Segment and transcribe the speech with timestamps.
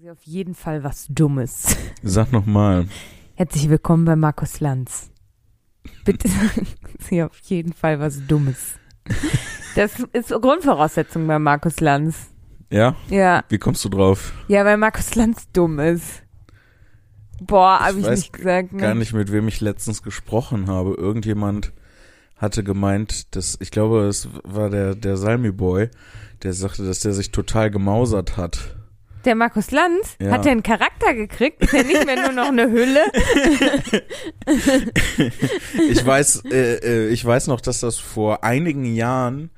[0.00, 1.76] Sie auf jeden Fall was Dummes.
[2.02, 2.86] Sag nochmal.
[3.34, 5.10] Herzlich willkommen bei Markus Lanz.
[6.06, 6.66] Bitte sagen
[7.00, 8.76] Sie auf jeden Fall was Dummes.
[9.74, 12.30] Das ist Grundvoraussetzung bei Markus Lanz.
[12.70, 12.96] Ja?
[13.10, 13.44] Ja.
[13.50, 14.32] Wie kommst du drauf?
[14.48, 16.22] Ja, weil Markus Lanz dumm ist.
[17.42, 18.72] Boah, habe ich, weiß nicht gesagt.
[18.72, 18.80] Ne?
[18.80, 20.94] Gar nicht, mit wem ich letztens gesprochen habe.
[20.94, 21.74] Irgendjemand
[22.36, 25.90] hatte gemeint, dass, ich glaube, es war der, der Salmi-Boy,
[26.42, 28.79] der sagte, dass der sich total gemausert hat.
[29.24, 30.30] Der Markus Lanz Ja.
[30.30, 33.00] hat ja einen Charakter gekriegt, ist ja nicht mehr nur noch eine Hülle.
[35.90, 39.50] Ich weiß, äh, äh, ich weiß noch, dass das vor einigen Jahren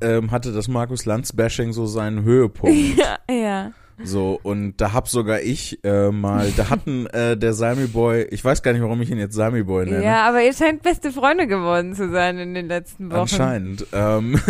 [0.00, 2.76] ähm, hatte das Markus Lanz-Bashing so seinen Höhepunkt.
[2.96, 3.72] ja, ja.
[4.04, 8.44] So, und da hab sogar ich äh, mal, da hatten äh, der Salmi Boy, ich
[8.44, 10.04] weiß gar nicht, warum ich ihn jetzt Salmi Boy nenne.
[10.04, 13.20] Ja, aber ihr scheint beste Freunde geworden zu sein in den letzten Wochen.
[13.20, 13.86] Anscheinend.
[13.92, 14.40] Ähm,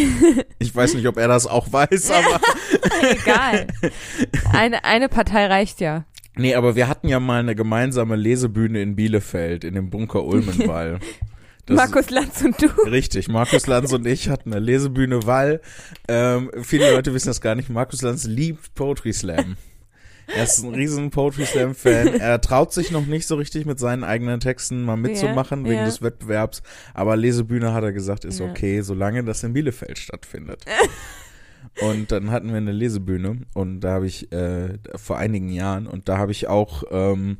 [0.58, 2.40] ich weiß nicht, ob er das auch weiß, aber.
[3.10, 3.66] Egal.
[4.52, 6.04] Eine, eine Partei reicht ja.
[6.36, 10.98] Nee, aber wir hatten ja mal eine gemeinsame Lesebühne in Bielefeld, in dem Bunker Ulmenwall.
[11.66, 12.66] Das- Markus Lanz und du.
[12.88, 15.60] Richtig, Markus Lanz und ich hatten eine Lesebühne, weil
[16.08, 17.68] ähm, viele Leute wissen das gar nicht.
[17.68, 19.56] Markus Lanz liebt Poetry Slam.
[20.28, 22.14] Er ist ein riesen Poetry Slam Fan.
[22.14, 25.78] Er traut sich noch nicht so richtig mit seinen eigenen Texten mal mitzumachen Ja, wegen
[25.80, 25.84] ja.
[25.86, 26.62] des Wettbewerbs.
[26.94, 28.46] Aber Lesebühne hat er gesagt, ist Ja.
[28.46, 30.64] okay, solange das in Bielefeld stattfindet.
[31.80, 36.08] Und dann hatten wir eine Lesebühne und da habe ich äh, vor einigen Jahren und
[36.08, 37.38] da habe ich auch ähm,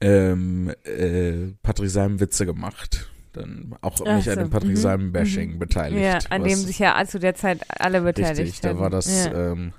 [0.00, 3.10] ähm, äh, Patrick Salm Witze gemacht.
[3.32, 6.02] Dann auch Ach mich an so, dem Patrick mhm, Salm Bashing beteiligt.
[6.02, 9.52] Ja, an dem sich ja zu der Zeit alle beteiligt richtig, da war das Ja.
[9.52, 9.72] ähm,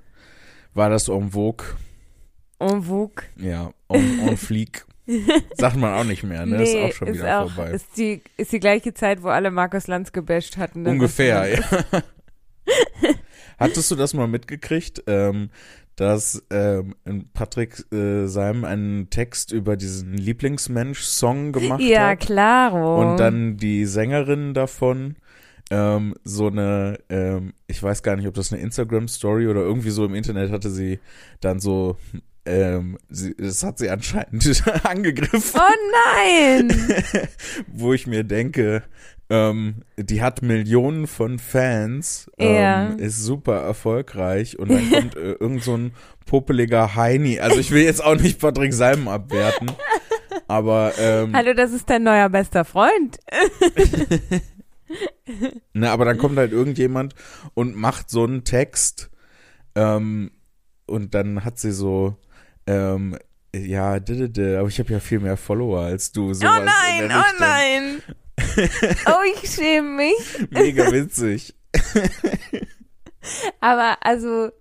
[0.73, 1.66] war das en vogue,
[2.59, 3.23] En vogue.
[3.38, 4.85] ja, en, en flieg.
[5.57, 6.63] Sagt man auch nicht mehr, ne?
[6.63, 7.72] ist auch schon wieder auch, vorbei.
[7.72, 10.81] Ist die, ist die gleiche Zeit, wo alle Markus Lanz gebasht hatten.
[10.81, 10.89] ne?
[10.89, 12.03] Ungefähr, ja.
[13.59, 15.50] Hattest du das mal mitgekriegt, ähm,
[15.95, 16.95] dass ähm,
[17.33, 22.19] Patrick äh, Salm einen Text über diesen Lieblingsmensch-Song gemacht Ja, hat?
[22.19, 23.01] klaro.
[23.01, 25.16] Und dann die Sängerin davon
[25.72, 30.06] ähm, so eine, ähm, ich weiß gar nicht, ob das eine Instagram-Story oder irgendwie so
[30.06, 31.00] im Internet hatte sie
[31.39, 31.97] dann so,
[32.45, 36.72] ähm, sie, das hat sie anscheinend angegriffen, Oh nein!
[37.67, 38.83] wo ich mir denke,
[39.30, 42.90] ähm, die hat Millionen von Fans, ähm, Ja.
[42.90, 45.94] ist super erfolgreich und dann kommt äh, irgend so ein
[46.25, 47.40] popeliger Heini.
[47.40, 49.72] Also ich will jetzt auch nicht Patrick Salm abwerten,
[50.47, 53.19] aber ähm, Hallo, das ist dein neuer bester Freund.
[55.74, 57.16] Ne, aber dann kommt halt irgendjemand
[57.56, 59.09] und macht so einen Text
[59.74, 60.31] ähm,
[60.86, 62.16] und dann hat sie so,
[62.68, 63.18] ähm,
[63.56, 66.34] ja, aber ich habe ja viel mehr Follower als du.
[66.34, 66.66] Sowas oh in
[67.07, 68.02] nein, oh nein.
[69.07, 70.47] oh, ich schäme mich.
[70.50, 71.56] Mega witzig.
[73.59, 74.51] Aber also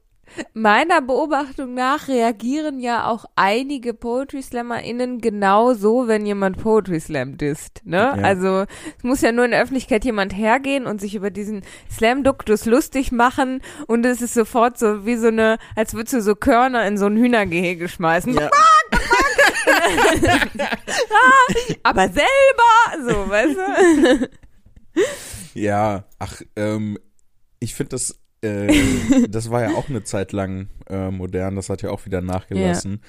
[0.52, 7.36] meiner Beobachtung nach reagieren ja auch einige Poetry SlammerInnen genau so, wenn jemand Poetry Slam
[7.36, 7.96] disst, ne?
[7.96, 8.12] Ja.
[8.14, 8.64] Also
[8.98, 13.12] es muss ja nur in der Öffentlichkeit jemand hergehen und sich über diesen Slam-Duktus lustig
[13.12, 16.98] machen und es ist sofort so wie so eine, als würdest du so Körner in
[16.98, 18.34] so ein Hühnergehege schmeißen.
[18.34, 18.50] Ja.
[21.82, 24.30] Aber selber, so, weißt du?
[25.54, 26.98] Ja, ach, ähm,
[27.60, 28.72] ich finde das, äh,
[29.28, 33.02] das war ja auch eine Zeit lang äh, modern, das hat ja auch wieder nachgelassen.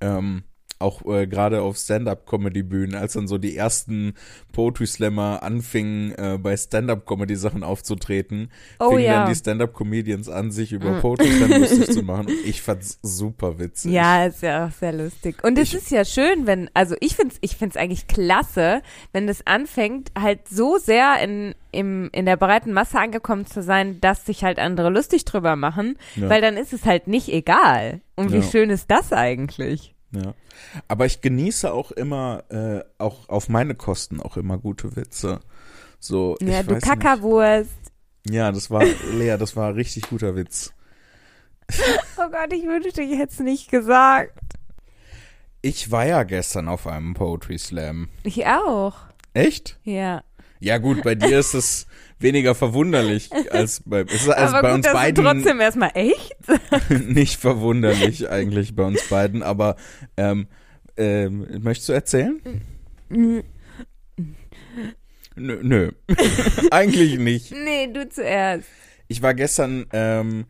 [0.00, 0.44] Ähm,
[0.82, 4.14] auch äh, gerade auf Stand-up-Comedy-Bühnen, als dann so die ersten
[4.52, 9.20] Poetry Slammer anfingen, äh, bei Stand-up-Comedy-Sachen aufzutreten, Oh fingen ja.
[9.24, 11.00] dann die Stand-up-Comedians an, sich über Mm.
[11.00, 12.26] Poetry Slam lustig zu machen.
[12.26, 13.92] Und ich fand's super witzig.
[13.92, 15.42] Ja, ist ja auch sehr lustig.
[15.44, 18.82] Und es ist ja schön, wenn, also ich find's, ich find's eigentlich klasse,
[19.12, 24.00] wenn das anfängt, halt so sehr in, im, in der breiten Masse angekommen zu sein,
[24.00, 26.28] dass sich halt andere lustig drüber machen, Ja.
[26.28, 28.00] weil dann ist es halt nicht egal.
[28.14, 28.42] Und wie Ja.
[28.42, 29.91] schön ist das eigentlich?
[30.12, 30.34] Ja.
[30.88, 35.40] Aber ich genieße auch immer, äh, auch auf meine Kosten auch immer gute Witze.
[35.98, 37.70] So, Ja, ich du weiß Kackerwurst.
[38.24, 38.34] Nicht.
[38.34, 40.72] Ja, das war, Lea, das war ein richtig guter Witz.
[42.18, 44.38] Oh Gott, ich wünschte, ich hätte es nicht gesagt.
[45.62, 48.10] Ich war ja gestern auf einem Poetry Slam.
[48.22, 48.94] Ich auch.
[49.32, 49.78] Echt?
[49.82, 50.22] Ja.
[50.62, 51.88] Ja gut, bei dir ist es
[52.20, 56.36] weniger verwunderlich als bei, es ist also Aber bei gut, uns beiden trotzdem erstmal echt?
[57.08, 59.74] nicht verwunderlich eigentlich bei uns beiden, aber
[60.16, 60.46] ähm,
[60.96, 62.40] ähm, möchtest du erzählen?
[63.08, 63.42] Nö,
[65.34, 65.90] nö.
[66.70, 67.52] eigentlich nicht.
[67.52, 68.68] Nee, du zuerst.
[69.08, 70.44] Ich war gestern ähm,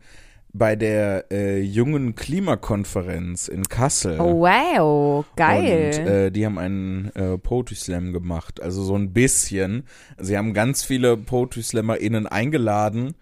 [0.53, 4.19] bei der äh, jungen Klimakonferenz in Kassel.
[4.19, 5.25] Oh, wow.
[5.35, 5.91] Geil.
[5.99, 9.85] Und äh, die haben einen äh, Poetry Slam gemacht, also so ein bisschen.
[10.19, 13.15] Sie haben ganz viele Poetry SlammerInnen eingeladen,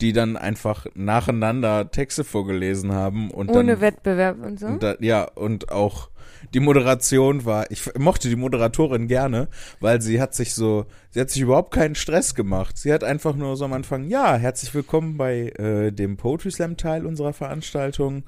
[0.00, 4.66] die dann einfach nacheinander Texte vorgelesen haben und Ohne dann Wettbewerb und so.
[4.66, 6.10] und da, ja und auch
[6.54, 9.48] die Moderation war, ich mochte die Moderatorin gerne,
[9.80, 12.78] weil sie hat sich so, sie hat sich überhaupt keinen Stress gemacht.
[12.78, 16.76] Sie hat einfach nur so am Anfang, ja, herzlich willkommen bei äh, dem Poetry Slam
[16.76, 18.24] Teil unserer Veranstaltung.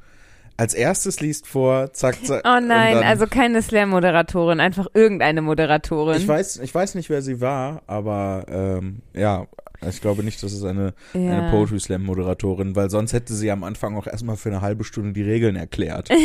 [0.57, 2.43] Als erstes liest vor, zack, zack.
[2.45, 6.17] Oh nein, dann- also keine Slam-Moderatorin, einfach irgendeine Moderatorin.
[6.17, 9.47] Ich weiß, ich weiß nicht, wer sie war, aber ähm, ja,
[9.89, 11.21] ich glaube nicht, dass es eine, ja.
[11.39, 14.83] eine Poetry Slam Moderatorin, weil sonst hätte sie am Anfang auch erstmal für eine halbe
[14.83, 16.09] Stunde die Regeln erklärt.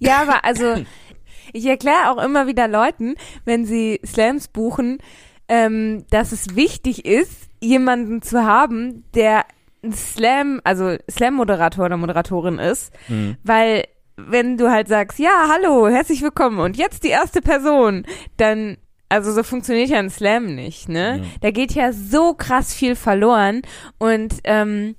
[0.00, 0.84] Ja, aber also
[1.52, 3.14] ich erkläre auch immer wieder Leuten,
[3.44, 4.98] wenn sie Slams buchen,
[5.48, 9.44] ähm, dass es wichtig ist, jemanden zu haben, der
[9.84, 13.36] ein Slam, also Slam-Moderator oder Moderatorin ist, Mhm.
[13.42, 13.84] weil
[14.16, 18.04] wenn du halt sagst, ja, hallo, herzlich willkommen und jetzt die erste Person,
[18.36, 18.76] dann
[19.08, 21.18] also so funktioniert ja ein Slam nicht, ne?
[21.18, 21.24] Ja.
[21.42, 23.62] Da geht ja so krass viel verloren
[23.98, 24.94] und ähm,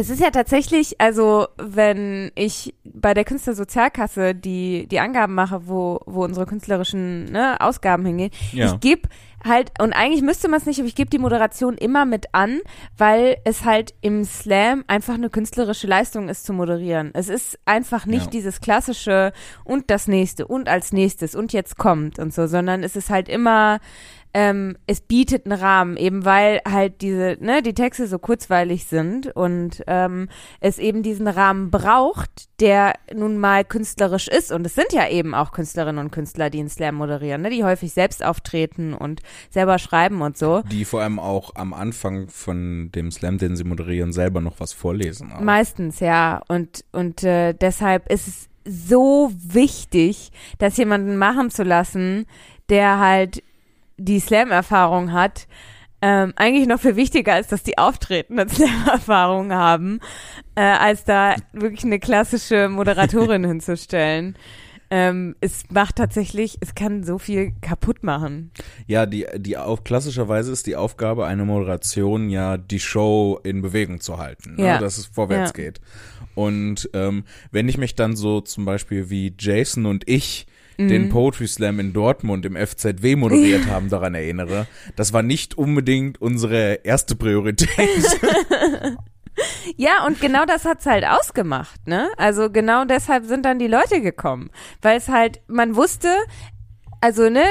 [0.00, 6.00] es ist ja tatsächlich, also wenn ich bei der Künstlersozialkasse die die Angaben mache, wo
[6.06, 8.66] wo unsere künstlerischen ne, Ausgaben hingehen, Ja.
[8.72, 9.08] ich gebe
[9.44, 12.60] halt und eigentlich müsste man es nicht, aber ich gebe die Moderation immer mit an,
[12.98, 17.10] weil es halt im Slam einfach eine künstlerische Leistung ist zu moderieren.
[17.14, 18.30] Es ist einfach nicht Ja.
[18.30, 19.32] dieses klassische
[19.64, 23.28] und das nächste und als nächstes und jetzt kommt und so, sondern es ist halt
[23.28, 23.80] immer
[24.32, 29.34] ähm, es bietet einen Rahmen, eben weil halt diese, ne, die Texte so kurzweilig sind
[29.34, 30.28] und ähm,
[30.60, 34.52] es eben diesen Rahmen braucht, der nun mal künstlerisch ist.
[34.52, 37.64] Und es sind ja eben auch Künstlerinnen und Künstler, die einen Slam moderieren, ne, die
[37.64, 40.62] häufig selbst auftreten und selber schreiben und so.
[40.70, 44.72] Die vor allem auch am Anfang von dem Slam, den sie moderieren, selber noch was
[44.72, 45.32] vorlesen.
[45.32, 45.40] Auch.
[45.40, 46.42] Meistens, ja.
[46.46, 52.26] Und, und äh, deshalb ist es so wichtig, das jemanden machen zu lassen,
[52.68, 53.42] der halt
[54.00, 55.46] die Slam-Erfahrung hat.
[56.02, 60.00] Ähm, eigentlich noch viel wichtiger ist, dass die auftreten und Slam-Erfahrung haben,
[60.54, 64.36] äh, als da wirklich eine klassische Moderatorin hinzustellen.
[64.92, 68.50] Ähm, es macht tatsächlich, es kann so viel kaputt machen.
[68.88, 74.00] Ja, die, die auf, klassischerweise ist die Aufgabe einer Moderation ja, die Show in Bewegung
[74.00, 74.64] zu halten, ne?
[74.66, 74.78] Ja.
[74.78, 75.64] dass es vorwärts Ja.
[75.64, 75.80] geht.
[76.34, 80.46] Und ähm, wenn ich mich dann so zum Beispiel wie Jason und ich
[80.88, 81.08] den Mhm.
[81.10, 84.66] Poetry Slam in Dortmund im FZW moderiert haben, daran erinnere,
[84.96, 87.68] das war nicht unbedingt unsere erste Priorität.
[89.76, 92.10] Ja, und genau das hat's halt ausgemacht, ne?
[92.18, 94.50] Also genau deshalb sind dann die Leute gekommen,
[94.82, 96.08] weil es halt, man wusste,
[97.00, 97.44] also ne,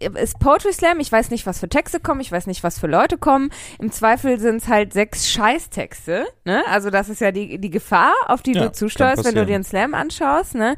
[0.00, 2.86] ist Poetry Slam, ich weiß nicht, was für Texte kommen, ich weiß nicht, was für
[2.86, 3.50] Leute kommen.
[3.78, 6.62] Im Zweifel sind's halt sechs Scheißtexte, ne?
[6.66, 9.54] Also das ist ja die, die Gefahr, auf die Ja, du zusteuerst, wenn du dir
[9.54, 10.76] einen Slam anschaust, ne?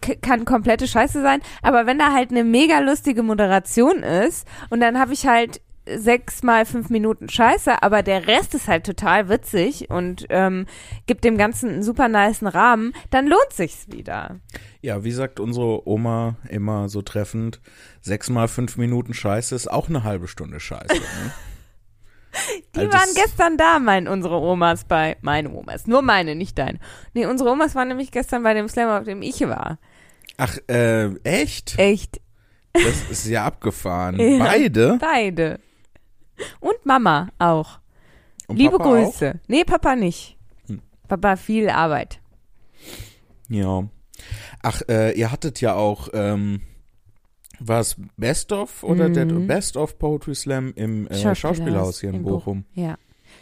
[0.00, 4.80] K kann komplette Scheiße sein, aber wenn da halt eine mega lustige Moderation ist und
[4.80, 9.28] dann habe ich halt sechs mal fünf Minuten Scheiße, aber der Rest ist halt total
[9.28, 10.66] witzig und ähm,
[11.06, 14.40] gibt dem Ganzen einen super niceen Rahmen, dann lohnt sich's wieder.
[14.80, 17.60] Ja, wie sagt unsere Oma immer so treffend,
[18.00, 20.94] sechs mal fünf Minuten Scheiße ist auch eine halbe Stunde Scheiße.
[20.94, 21.00] Ne?
[22.74, 26.80] Die Altes- waren gestern da, mein, unsere Omas bei, meine Omas, nur meine, nicht deine.
[27.12, 29.78] Nee, unsere Omas waren nämlich gestern bei dem Slam, auf dem ich war.
[30.36, 31.78] Ach, äh, echt?
[31.78, 32.20] Echt,
[32.72, 34.16] Das ist ja abgefahren.
[34.18, 34.38] Ja.
[34.44, 34.98] Beide?
[35.00, 35.60] beide.
[36.60, 37.78] Und Mama auch.
[38.46, 39.04] Und Liebe Papa auch?
[39.04, 39.40] Grüße.
[39.48, 40.36] Nee, Papa nicht.
[40.66, 40.82] Hm.
[41.08, 42.20] Papa viel Arbeit.
[43.48, 43.84] Ja.
[44.62, 46.60] Ach, äh, ihr hattet ja auch, ähm,
[47.60, 49.14] war es Best of oder Mhm.
[49.14, 52.64] der Best of Poetry Slam im äh, Schauspielhaus hier in, Bochum?
[52.74, 52.96] Ja.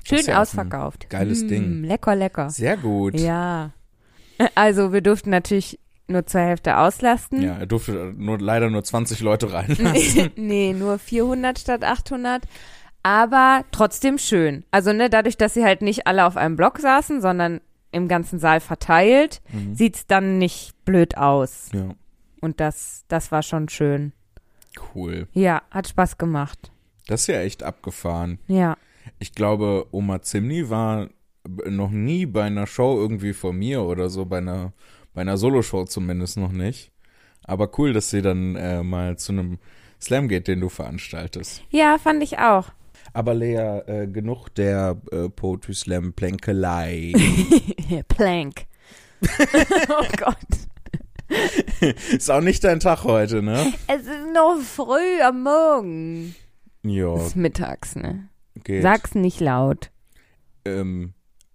[0.09, 1.09] Das Schön ja auch ausverkauft.
[1.11, 1.85] geiles mm, Ding.
[1.85, 2.51] Lecker, lecker.
[2.51, 3.19] Sehr gut.
[3.19, 3.71] Ja.
[4.57, 7.43] Also wir durften natürlich nur zur Hälfte auslasten.
[7.43, 10.31] Ja, er durfte nur, leider nur 20 Leute reinlassen.
[10.37, 12.43] nee, nur 400 statt 800.
[13.03, 14.65] Aber trotzdem schön.
[14.71, 18.39] Also ne, dadurch, dass sie halt nicht alle auf einem Block saßen, sondern im ganzen
[18.39, 19.75] Saal verteilt, Mhm.
[19.75, 21.69] sieht's dann nicht blöd aus.
[21.75, 21.95] Ja,
[22.41, 24.13] Und das, das war schon schön.
[24.95, 25.29] cool.
[25.33, 26.71] Ja, hat Spaß gemacht.
[27.07, 28.39] Das ist ja echt abgefahren.
[28.47, 28.77] Ja.
[29.19, 31.09] Ich glaube, Oma Zimni war
[31.67, 34.73] noch nie bei einer Show irgendwie vor mir oder so, bei einer,
[35.13, 36.93] bei einer Soloshow zumindest noch nicht.
[37.45, 39.59] Aber cool, dass sie dann äh, mal zu einem
[40.01, 41.63] Slam geht, den du veranstaltest.
[41.71, 42.71] Ja, fand ich auch.
[43.13, 47.13] Aber Lea, äh, genug der äh, Poetry Slam Plänkelei.
[48.09, 48.67] Plank.
[49.89, 50.37] oh Gott.
[52.11, 53.73] ist auch nicht dein Tag heute, ne?
[53.87, 56.35] Es ist noch früh am Morgen.
[56.83, 58.29] Ja, Es ist mittags, ne?
[58.65, 58.83] geht.
[58.83, 59.91] Sag's nicht laut.
[60.65, 61.15] Ähm,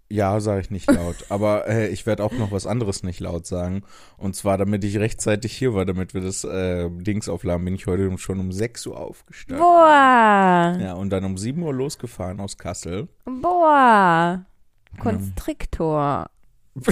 [0.10, 1.16] ja, sage ich nicht laut.
[1.30, 3.84] Aber äh, ich werde auch noch was anderes nicht laut sagen.
[4.18, 7.88] Und zwar, damit ich rechtzeitig hier war, damit wir das äh, Dings aufladen, bin ich
[7.88, 9.64] heute schon um 6 Uhr aufgestanden.
[9.64, 10.78] Boah.
[10.80, 13.08] Ja, und dann um 7 Uhr losgefahren aus Kassel.
[13.26, 14.46] Boah.
[15.00, 16.30] Konstriktor.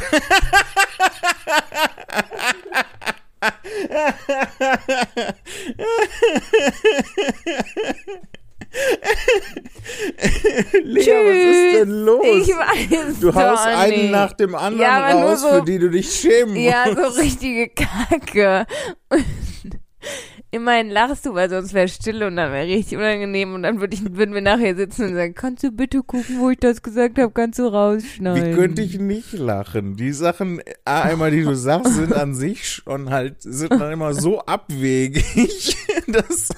[10.83, 12.25] Lea, was ist denn los?
[12.25, 14.11] Ich weiß du haust doch einen nicht.
[14.11, 17.15] nach dem anderen Ja, raus, so- für die du dich schämen Ja, musst.
[17.15, 18.65] so richtige Kacke.
[19.09, 19.25] Und
[20.55, 23.93] immerhin lachst du, weil sonst wäre Stille und dann wäre richtig unangenehm und dann würd
[23.93, 27.19] ich, würden wir nachher sitzen und sagen, kannst du bitte gucken, wo ich das gesagt
[27.19, 28.51] habe, kannst du rausschneiden.
[28.51, 29.95] Wie könnte ich nicht lachen?
[29.97, 34.13] Die Sachen, äh, einmal die du sagst, sind an sich schon halt, sind dann immer
[34.13, 35.75] so abwegig,
[36.07, 36.49] dass,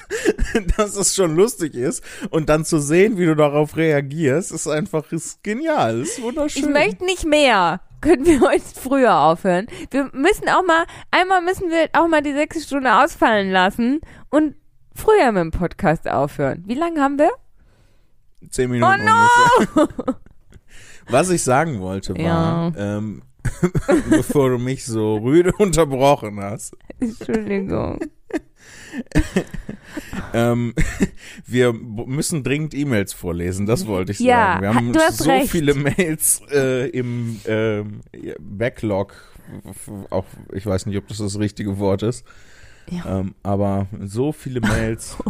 [0.77, 2.03] dass es schon lustig ist.
[2.29, 6.63] Und dann zu sehen, wie du darauf reagierst, ist einfach ist genial, ist wunderschön.
[6.63, 7.81] Ich möchte nicht mehr.
[8.01, 9.67] Können wir heute früher aufhören?
[9.91, 14.55] Wir müssen auch mal, einmal müssen wir auch mal die sechste Stunde ausfallen lassen und
[14.93, 16.63] früher mit dem Podcast aufhören.
[16.67, 17.31] Wie lange haben wir?
[18.49, 19.87] Zehn Minuten Oh no!
[21.09, 23.23] Was ich sagen wollte war, ähm,
[24.09, 27.99] bevor du mich so rüde unterbrochen hast, Entschuldigung.
[30.33, 30.73] Ähm,
[31.45, 34.61] wir müssen dringend E-Mails vorlesen, das wollte ich Ja, sagen.
[34.61, 35.49] Wir haben hast so recht.
[35.51, 38.01] viele Mails äh, im ähm,
[38.39, 39.13] Backlog,
[40.09, 42.25] auch ich weiß nicht, ob das das richtige Wort ist,
[42.89, 43.19] Ja.
[43.19, 45.17] ähm, aber so viele Mails.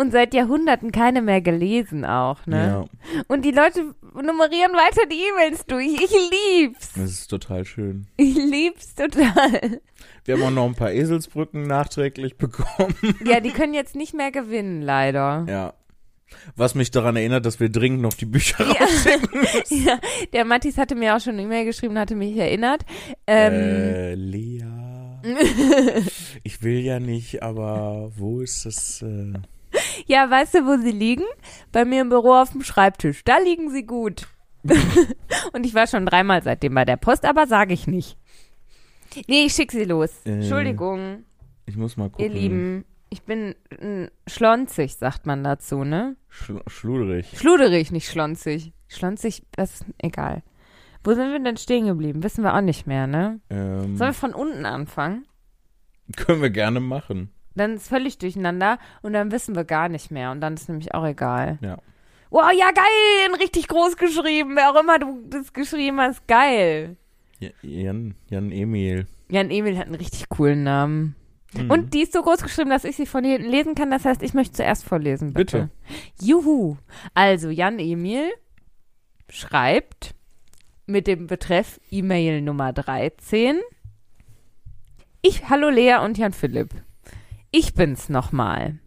[0.00, 2.66] Und seit Jahrhunderten keine mehr gelesen auch, ne?
[2.66, 2.84] ja,
[3.28, 5.88] Und die Leute nummerieren weiter die E-Mails durch.
[6.02, 6.92] Ich lieb's.
[6.94, 8.06] das ist total schön.
[8.16, 9.80] Ich lieb's total.
[10.24, 12.94] Wir haben auch noch ein paar Eselsbrücken nachträglich bekommen.
[13.24, 15.44] Ja, die können jetzt nicht mehr gewinnen, leider.
[15.48, 15.74] Ja.
[16.56, 18.72] Was mich daran erinnert, dass wir dringend noch die Bücher Ja.
[18.84, 19.84] rausschicken müssen.
[19.86, 19.98] Ja,
[20.32, 22.86] der Mathis hatte mir auch schon eine E-Mail geschrieben, hatte mich erinnert.
[23.26, 24.64] Ähm, äh, Lea.
[26.42, 29.02] Ich will ja nicht, aber wo ist das?
[29.02, 29.34] Äh,
[30.06, 31.24] ja, weißt du, wo sie liegen?
[31.72, 33.22] Bei mir im Büro auf dem Schreibtisch.
[33.24, 34.26] Da liegen sie gut.
[35.52, 38.18] Und ich war schon dreimal seitdem bei der Post, aber sage ich nicht.
[39.26, 40.10] Nee, ich schick sie los.
[40.24, 41.24] Äh, Entschuldigung,
[41.66, 42.24] ich muss mal gucken.
[42.24, 42.84] ihr Lieben.
[43.12, 46.16] Ich bin mm, schlonzig, sagt man dazu, ne?
[46.28, 47.36] Schl schluderig.
[47.36, 48.72] Schluderig, nicht schlonzig.
[48.86, 50.42] Schlonzig, das ist egal.
[51.02, 52.22] Wo sind wir denn stehen geblieben?
[52.22, 53.40] Wissen wir auch nicht mehr, ne?
[53.50, 55.26] Ähm, Sollen wir von unten anfangen?
[56.16, 57.30] können wir gerne machen.
[57.60, 60.94] Dann ist völlig durcheinander und dann wissen wir gar nicht mehr und dann ist nämlich
[60.94, 61.58] auch egal.
[61.60, 61.78] Ja.
[62.30, 66.96] Wow, ja geil, richtig groß geschrieben, wer auch immer du das geschrieben hast, geil.
[67.38, 69.06] Ja, Jan, Jan Emil.
[69.28, 71.16] Jan Emil hat einen richtig coolen Namen.
[71.54, 71.70] Mhm.
[71.70, 73.90] Und die ist so groß geschrieben, dass ich sie von hinten lesen kann.
[73.90, 75.70] Das heißt, ich möchte zuerst vorlesen, bitte.
[76.18, 76.26] Bitte.
[76.26, 76.76] Juhu.
[77.14, 78.30] Also, Jan Emil
[79.28, 80.14] schreibt
[80.86, 83.58] mit dem Betreff E-Mail Nummer 13.
[85.22, 86.70] Ich, hallo Lea und Jan Philipp.
[87.50, 88.78] Ich bin's nochmal.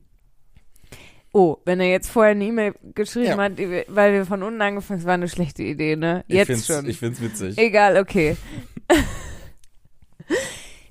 [1.33, 3.37] Oh, wenn er jetzt vorher eine E-Mail geschrieben Ja.
[3.37, 6.23] hat, weil wir von unten angefangen haben, war eine schlechte Idee, ne?
[6.27, 6.87] ich Jetzt find's, schon.
[6.87, 7.57] Ich find's witzig.
[7.57, 8.37] Egal, okay.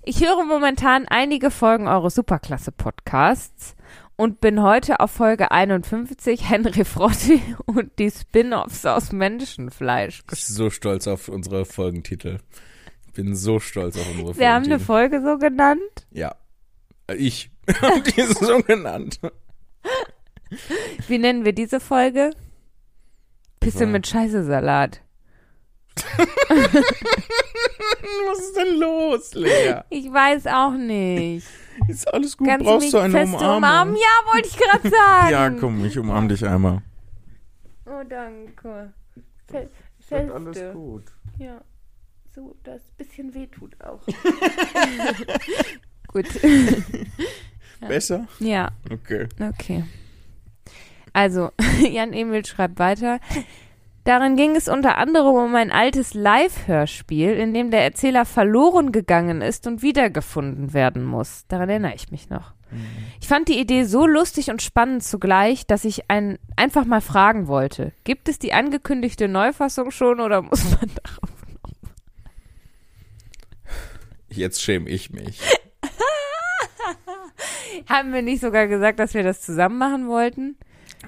[0.04, 3.76] Ich höre momentan einige Folgen eures Superklasse-Podcasts
[4.16, 10.18] und bin heute auf Folge 51 Henry Frotti und die Spin-offs aus Menschenfleisch.
[10.20, 12.38] Ich bin so stolz auf unsere Folgentitel.
[13.06, 15.22] Ich bin so stolz auf unsere Wir haben eine Folgentitel.
[15.22, 16.06] Folge so genannt.
[16.10, 16.34] Ja.
[17.09, 17.50] Äh, Ich.
[17.80, 19.21] Hab die so genannt.
[21.09, 22.32] Wie nennen wir diese Folge?
[23.61, 25.00] Pisse mit Scheißesalat.
[28.28, 29.80] Was ist denn los, Lea?
[29.90, 31.47] Ich weiß auch nicht.
[31.88, 32.49] Ist alles gut?
[32.49, 33.56] Kannst Brauchst du mich eine fest Umarmung?
[33.59, 33.97] umarmen?
[33.97, 35.30] Ja, wollte ich gerade sagen.
[35.30, 36.82] Ja, komm, ich umarm dich einmal.
[37.87, 38.92] Oh, danke.
[39.47, 40.35] Fe Wird Feste.
[40.35, 41.04] alles gut.
[41.38, 41.61] Ja,
[42.35, 44.00] so, dass ein bisschen weh tut auch.
[46.12, 46.26] Gut.
[47.81, 48.28] Besser?
[48.38, 49.26] Ja, Okay.
[49.40, 49.85] okay.
[51.12, 51.50] Also,
[51.90, 53.19] Jan Emil schreibt weiter.
[54.04, 59.42] Darin ging es unter anderem um ein altes Live-Hörspiel, in dem der Erzähler verloren gegangen
[59.42, 61.45] ist und wiedergefunden werden muss.
[61.49, 62.52] Daran erinnere ich mich noch.
[63.21, 67.47] Ich fand die Idee so lustig und spannend zugleich, dass ich ein, einfach mal fragen
[67.47, 67.92] wollte.
[68.04, 71.31] Gibt es die angekündigte Neufassung schon oder muss man darauf
[74.28, 75.40] Jetzt schäme ich mich.
[77.88, 80.56] Haben wir nicht sogar gesagt, dass wir das zusammen machen wollten?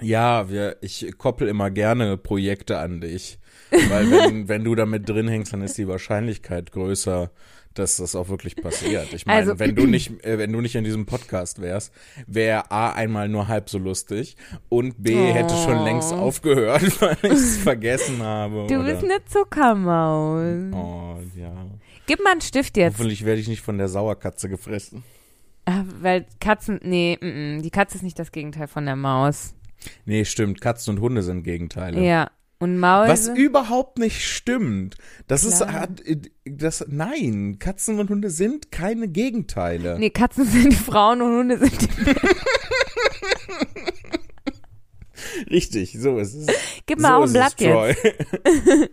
[0.01, 3.39] Ja, wir, ich koppel immer gerne Projekte an dich.
[3.71, 7.31] Weil wenn, wenn du damit drin hängst, dann ist die Wahrscheinlichkeit größer,
[7.75, 9.13] dass das auch wirklich passiert.
[9.13, 11.93] Ich meine, Also- wenn du nicht, äh, wenn du nicht in diesem Podcast wärst,
[12.27, 14.37] wäre A einmal nur halb so lustig
[14.69, 15.35] und B Oh.
[15.35, 18.67] hätte schon längst aufgehört, weil ich es vergessen habe.
[18.69, 20.73] Du oder, bist eine Zuckermaus.
[20.73, 21.67] Oh, ja.
[22.07, 22.95] Gib mal einen Stift jetzt.
[22.99, 25.03] Hoffentlich werde ich nicht von der Sauerkatze gefressen.
[26.01, 29.55] Weil Katzen, nee, mm, mm, die Katze ist nicht das Gegenteil von der Maus.
[30.05, 30.61] Nee, stimmt.
[30.61, 32.03] Katzen und Hunde sind Gegenteile.
[32.03, 32.31] Ja.
[32.59, 33.11] Und Mäuse.
[33.11, 34.97] Was überhaupt nicht stimmt.
[35.27, 35.73] Das ist, Klar.
[35.73, 36.03] hat,
[36.45, 39.99] das, nein, Katzen und Hunde sind keine Gegenteile.
[39.99, 42.15] Nee, Katzen sind die Frauen und Hunde sind die.
[45.51, 46.47] Richtig, so ist es.
[46.87, 48.05] Gib so mal auch ein ist Blatt jetzt.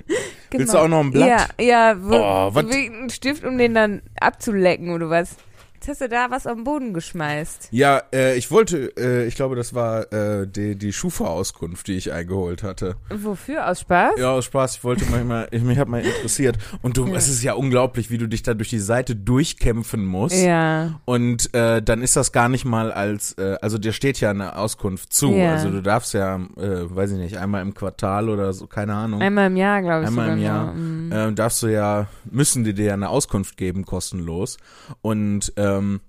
[0.52, 1.48] Willst du auch noch ein Blatt?
[1.60, 5.36] Ja, ja, wo, Oh, was- wie ein Stift, um den dann abzulecken oder was?
[5.82, 7.70] Jetzt hast du da was auf den Boden geschmeißt.
[7.72, 12.12] Ja, äh, ich wollte, äh, ich glaube, das war äh, die, die Schufa-Auskunft, die ich
[12.14, 12.98] eingeholt hatte.
[13.10, 13.68] Wofür?
[13.68, 14.12] Aus Spaß?
[14.20, 16.60] Ja, aus Spaß, ich wollte mal, mal ich, mich hat mal interessiert.
[16.84, 17.16] Und du, Ja.
[17.16, 20.36] es ist ja unglaublich, wie du dich da durch die Seite durchkämpfen musst.
[20.40, 21.00] Ja.
[21.06, 24.58] Und äh, dann ist das gar nicht mal als, äh, also dir steht ja eine
[24.58, 25.34] Auskunft zu.
[25.34, 25.54] Ja.
[25.54, 29.20] Also du darfst ja, äh, weiß ich nicht, einmal im Quartal oder so, keine Ahnung.
[29.20, 30.10] Einmal im Jahr, glaube ich.
[30.10, 30.74] Einmal im Jahr.
[30.74, 31.12] Mhm.
[31.12, 34.58] äh, darfst du ja, müssen die dir ja eine Auskunft geben, kostenlos.
[35.02, 36.02] Und ähm,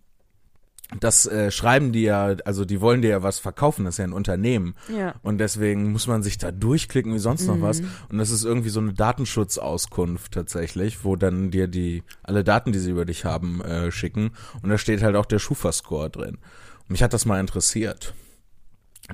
[1.00, 4.04] das äh, schreiben die ja, also die wollen dir ja was verkaufen, das ist ja
[4.04, 4.74] ein Unternehmen.
[4.94, 5.14] Ja.
[5.22, 7.80] Und deswegen muss man sich da durchklicken wie sonst noch was.
[7.80, 7.88] Mhm.
[8.10, 12.78] Und das ist irgendwie so eine Datenschutzauskunft tatsächlich, wo dann dir die alle Daten, die
[12.78, 14.32] sie über dich haben, äh, schicken.
[14.62, 16.36] Und da steht halt auch der Schufa-Score drin.
[16.36, 18.14] Und mich hat das mal interessiert.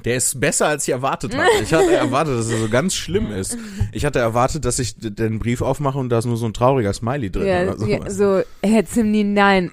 [0.05, 1.49] Der ist besser, als ich erwartet hatte.
[1.63, 3.57] Ich hatte erwartet, dass er so ganz schlimm ist.
[3.91, 6.93] Ich hatte erwartet, dass ich den Brief aufmache und da ist nur so ein trauriger
[6.93, 8.15] Smiley drin Ja, oder sowas.
[8.15, 9.71] so, Herr Zimni, nein.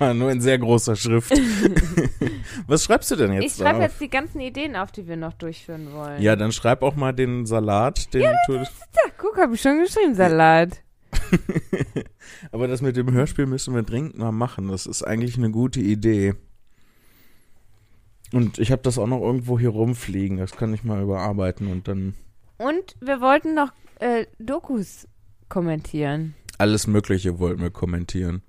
[0.00, 1.32] Ja, nur in sehr großer Schrift.
[2.66, 5.34] Was schreibst du denn jetzt Ich schreibe jetzt die ganzen Ideen auf, die wir noch
[5.34, 6.20] durchführen wollen.
[6.20, 8.32] Ja, dann schreib auch mal den Salat, den Ja,
[9.18, 10.82] guck, habe ich schon geschrieben, Salat.
[12.52, 14.68] Aber das mit dem Hörspiel müssen wir dringend mal machen.
[14.68, 16.34] Das ist eigentlich eine gute Idee.
[18.32, 20.38] Und ich habe das auch noch irgendwo hier rumfliegen.
[20.38, 22.14] Das kann ich mal überarbeiten und dann
[22.58, 25.06] Und wir wollten noch äh, Dokus
[25.48, 26.34] kommentieren.
[26.58, 28.42] alles Mögliche wollten wir kommentieren.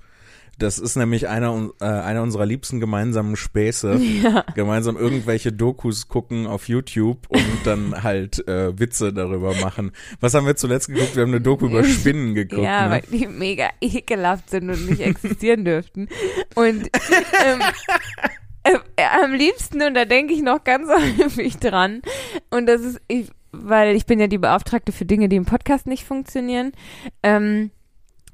[0.60, 4.00] Das ist nämlich einer, äh, einer unserer liebsten gemeinsamen Späße.
[4.24, 4.46] Ja.
[4.56, 9.92] Gemeinsam irgendwelche Dokus gucken auf YouTube und dann halt äh, Witze darüber machen.
[10.22, 11.16] Was haben wir zuletzt geguckt?
[11.16, 12.62] Wir haben eine Doku über Spinnen geguckt.
[12.62, 12.92] Ja, ne?
[12.92, 16.08] weil die mega ekelhaft sind und nicht existieren dürften.
[16.56, 16.84] Und
[17.46, 17.60] ähm,
[18.64, 22.02] äh, äh, am liebsten, und da denke ich noch ganz häufig dran,
[22.50, 25.86] und das ist, ich, weil ich bin ja die Beauftragte für Dinge, die im Podcast
[25.88, 26.72] nicht funktionieren,
[27.22, 27.72] ähm,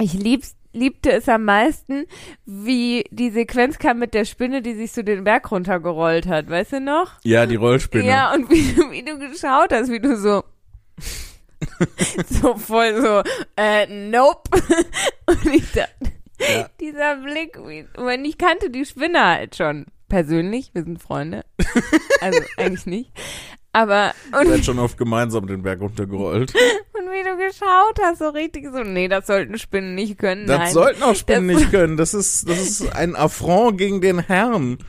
[0.01, 2.05] ich lieb's, liebte es am meisten,
[2.45, 6.73] wie die Sequenz kam mit der Spinne, die sich so den Berg runtergerollt hat, weißt
[6.73, 7.13] du noch?
[7.23, 8.05] Ja, die Rollspinne.
[8.07, 10.43] Ja, und wie, du- wie du geschaut hast, wie du so
[12.29, 13.23] so voll so,
[13.57, 14.49] äh, nope.
[15.25, 16.69] Und ich dachte, Ja.
[16.79, 17.57] dieser Blick,
[17.97, 21.45] und ich kannte die Spinne halt schon persönlich, wir sind Freunde.
[22.21, 23.11] Also eigentlich nicht.
[23.71, 26.53] Aber, und, Seid schon oft gemeinsam den Berg runtergerollt.
[26.93, 30.47] und wie du geschaut hast, so richtig so, nee, das sollten Spinnen nicht können.
[30.47, 30.73] Das Nein.
[30.73, 31.95] sollten auch Spinnen Das- nicht können.
[31.95, 34.79] Das ist, das ist ein Affront gegen den Herrn.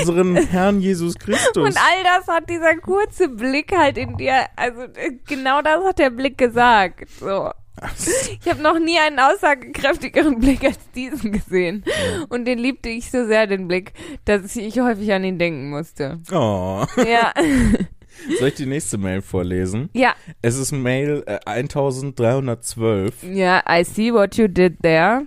[0.00, 1.56] Unseren Herrn Jesus Christus.
[1.62, 5.98] Und all das hat dieser kurze Blick halt in dir, also äh, genau das hat
[5.98, 7.06] der Blick gesagt.
[7.20, 7.50] So.
[8.40, 11.84] Ich habe noch nie einen aussagekräftigeren Blick als diesen gesehen.
[12.28, 13.92] Und den liebte ich so sehr, den Blick,
[14.24, 16.20] dass ich häufig an ihn denken musste.
[16.30, 16.84] Oh.
[16.98, 17.32] Ja.
[18.38, 19.90] Soll ich die nächste Mail vorlesen?
[19.92, 20.14] Ja.
[20.40, 23.24] Es ist Mail äh, 1312.
[23.24, 25.26] Ja, I see what you did there.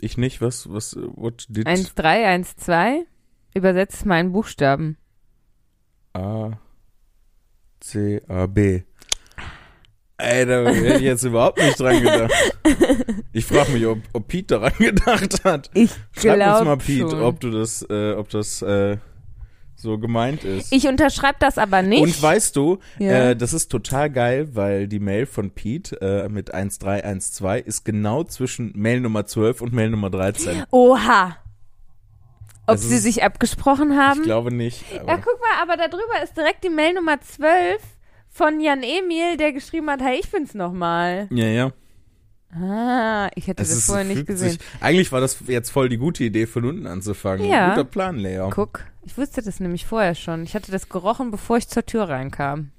[0.00, 3.04] Ich nicht, was, was, what did 1, 3, 1, 2.
[3.54, 4.96] Übersetzt mal in Buchstaben.
[6.12, 6.58] A,
[7.80, 8.82] C, A, B.
[10.20, 12.32] Ey, da hätte ich jetzt überhaupt nicht dran gedacht.
[13.32, 15.70] Ich frage mich, ob, ob Pete daran gedacht hat.
[15.74, 17.22] Ich Schreib uns mal, Pete, schon.
[17.22, 18.96] ob du das, äh, ob das äh,
[19.76, 20.72] so gemeint ist.
[20.72, 22.02] Ich unterschreibe das aber nicht.
[22.02, 23.30] Und weißt du, Ja.
[23.30, 28.24] äh, das ist total geil, weil die Mail von Pete äh, mit 1312 ist genau
[28.24, 30.64] zwischen Mail Nummer 12 und Mail Nummer 13.
[30.72, 31.36] Oha.
[32.66, 34.20] Ob Das sie sich abgesprochen haben?
[34.20, 34.82] Ich glaube nicht.
[34.92, 37.80] Ja, guck mal, aber da drüber ist direkt die Mail Nummer 12
[38.30, 41.28] von Jan Emil, der geschrieben hat, hey, ich bin's nochmal.
[41.30, 41.72] ja, ja.
[42.50, 44.52] Ah, ich hätte Es das ist, vorher nicht gesehen.
[44.52, 47.46] Sich, eigentlich war das jetzt voll die gute Idee, von unten anzufangen.
[47.46, 47.70] Ja.
[47.70, 48.48] Guter Plan, Lea.
[48.50, 50.44] Guck, ich wusste das nämlich vorher schon.
[50.44, 52.70] Ich hatte das gerochen, bevor ich zur Tür reinkam.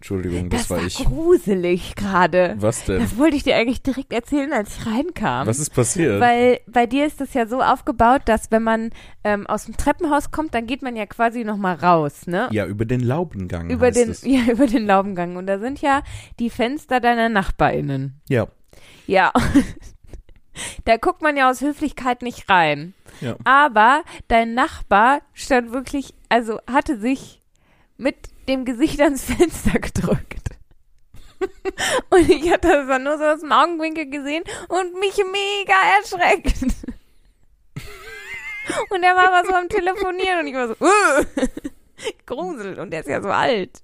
[0.00, 0.96] Entschuldigung, das, Das, war war ich.
[1.04, 2.54] gruselig gerade.
[2.58, 3.00] Was denn?
[3.00, 5.46] Das wollte ich dir eigentlich direkt erzählen, als ich reinkam.
[5.46, 6.20] Was ist passiert?
[6.22, 8.90] Weil bei dir ist das ja so aufgebaut, dass wenn man
[9.24, 12.48] ähm, aus dem Treppenhaus kommt, dann geht man ja quasi nochmal raus, ne?
[12.50, 13.68] ja, über den Laubengang.
[13.68, 14.22] über den, es.
[14.24, 15.36] ja, über den Laubengang.
[15.36, 16.02] Und da sind ja
[16.38, 18.20] die Fenster deiner NachbarInnen.
[18.28, 18.48] Ja.
[19.06, 19.32] Ja.
[20.84, 22.92] Da guckt man ja aus Höflichkeit nicht rein.
[23.20, 23.36] Ja.
[23.44, 27.39] Aber dein Nachbar stand wirklich, also hatte sich
[28.00, 28.16] mit
[28.48, 30.48] dem Gesicht ans Fenster gedrückt.
[32.10, 36.86] Und ich hatte das dann nur so aus dem Augenwinkel gesehen und mich mega erschreckt.
[38.90, 41.46] Und er war aber so am Telefonieren und ich war so, uh,
[42.26, 43.82] gruselt und der ist ja so alt.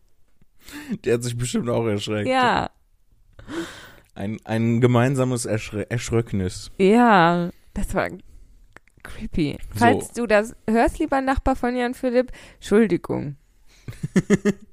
[1.04, 2.28] Der hat sich bestimmt auch erschreckt.
[2.28, 2.70] Ja.
[4.14, 6.70] Ein, ein gemeinsames Erschre Erschröcknis.
[6.78, 8.10] Ja, das war
[9.02, 9.58] creepy.
[9.72, 9.78] So.
[9.78, 13.36] Falls du das hörst, lieber Nachbar von Jan Philipp, Entschuldigung.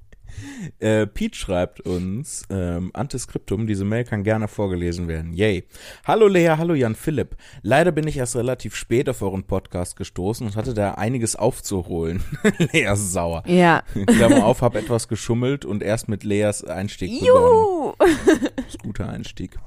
[0.79, 5.33] Äh, Pete schreibt uns, ähm, Antiskriptum, diese Mail kann gerne vorgelesen werden.
[5.33, 5.65] Yay.
[6.05, 7.35] Hallo Lea, hallo Jan Philipp.
[7.61, 12.23] Leider bin ich erst relativ spät auf euren Podcast gestoßen und hatte da einiges aufzuholen.
[12.57, 13.43] Lea ist sauer.
[13.45, 13.83] Ja.
[14.05, 17.45] Klammer auf, hab etwas geschummelt und erst mit Leas Einstieg begonnen.
[17.45, 17.93] Juhu!
[18.55, 19.57] Das ist guter Einstieg.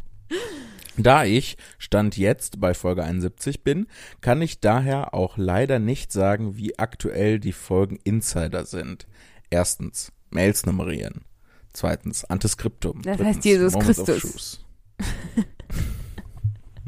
[0.99, 3.87] Da ich Stand jetzt bei Folge 71 bin,
[4.23, 9.07] kann ich daher auch leider nicht sagen, wie aktuell die Folgen Insider sind.
[9.51, 11.25] Erstens, Mails nummerieren.
[11.73, 13.03] Zweitens, Antiskriptum.
[13.03, 14.65] Das Drittens, heißt Jesus Moments Christus.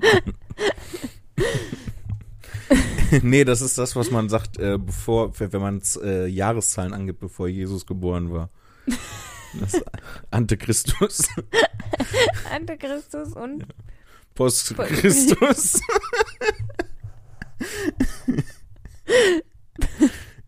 [3.23, 7.49] Nee, das ist das, was man sagt, äh, bevor, wenn man äh, Jahreszahlen angibt, bevor
[7.49, 8.51] Jesus geboren war.
[9.59, 9.85] Das ist
[10.31, 11.29] Antichristus.
[12.51, 13.67] Antichristus und
[14.35, 15.81] Post-Christus.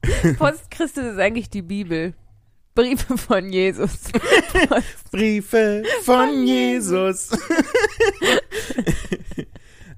[0.39, 2.15] Postchristus ist eigentlich die Bibel.
[2.75, 4.11] Briefe von Jesus.
[5.11, 7.31] Briefe von Jesus.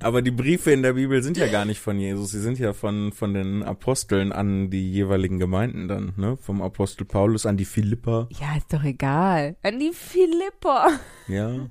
[0.00, 2.72] Aber die Briefe in der Bibel sind ja gar nicht von Jesus, sie sind ja
[2.72, 6.36] von, von den Aposteln an die jeweiligen Gemeinden dann, ne?
[6.36, 8.28] Vom Apostel Paulus an die Philippa.
[8.40, 9.54] Ja, ist doch egal.
[9.62, 10.88] An die Philippa.
[11.28, 11.68] Ja.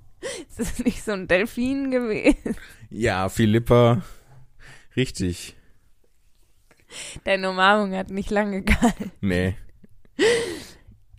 [0.48, 2.56] Ist das nicht so ein Delfin gewesen?
[2.89, 4.02] Ja, Philippa.
[4.96, 5.56] Richtig.
[7.23, 9.12] Deine Umarmung hat nicht lange gehalten.
[9.21, 9.56] Nee.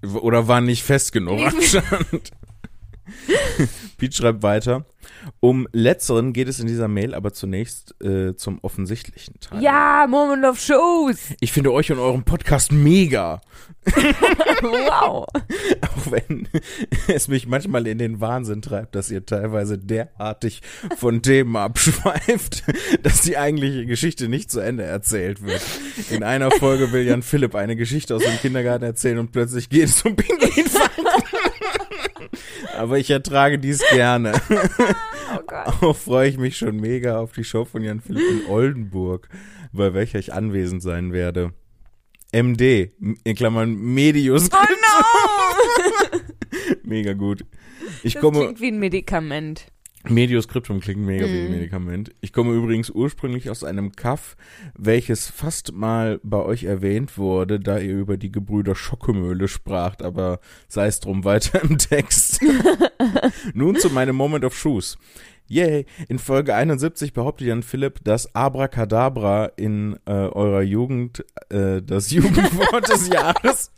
[0.02, 2.30] Oder war nicht fest genug anscheinend.
[3.98, 4.86] Pete schreibt weiter.
[5.40, 9.62] Um letzteren geht es in dieser Mail aber zunächst äh, zum offensichtlichen Teil.
[9.62, 11.18] Ja, Moment of Shows.
[11.40, 13.40] Ich finde euch und euren Podcast mega.
[14.62, 15.26] Wow.
[15.82, 16.48] Auch wenn
[17.08, 20.62] es mich manchmal in den Wahnsinn treibt, dass ihr teilweise derartig
[20.96, 22.62] von Themen abschweift,
[23.02, 25.62] dass die eigentliche Geschichte nicht zu Ende erzählt wird.
[26.10, 29.88] In einer Folge will Jan Philipp eine Geschichte aus dem Kindergarten erzählen und plötzlich geht
[29.88, 30.90] es um Pinguinfang.
[32.76, 34.32] Aber ich ertrage dies gerne.
[35.35, 35.66] Oh Gott.
[35.82, 39.30] Auch freue ich mich schon mega auf die Show von Jan Philipp in Oldenburg,
[39.72, 41.54] bei welcher ich anwesend sein werde.
[42.32, 42.90] MD,
[43.24, 44.50] in Klammern Medius.
[44.52, 46.18] Oh no!
[46.82, 47.46] Mega gut.
[48.02, 49.66] Ich Das komme, klingt wie ein Medikament.
[50.08, 51.50] Medioscriptum klingt mega wie ein Mhm.
[51.52, 52.14] Medikament.
[52.20, 54.36] Ich komme übrigens ursprünglich aus einem Kaff,
[54.76, 60.40] welches fast mal bei euch erwähnt wurde, da ihr über die Gebrüder Schockemöhle spracht, aber
[60.68, 62.40] sei es drum weiter im Text.
[63.54, 64.98] Nun zu meinem Moment of Shoes.
[65.52, 65.84] Yay!
[66.08, 72.88] In Folge 71 behauptet Jan Philipp, dass Abracadabra in äh, eurer Jugend äh, das Jugendwort
[72.88, 73.70] des Jahres.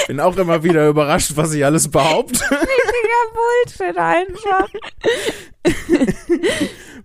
[0.00, 2.38] Ich bin auch immer wieder überrascht, was ich alles behaupte.
[2.50, 4.68] Richtiger Bullshit einfach.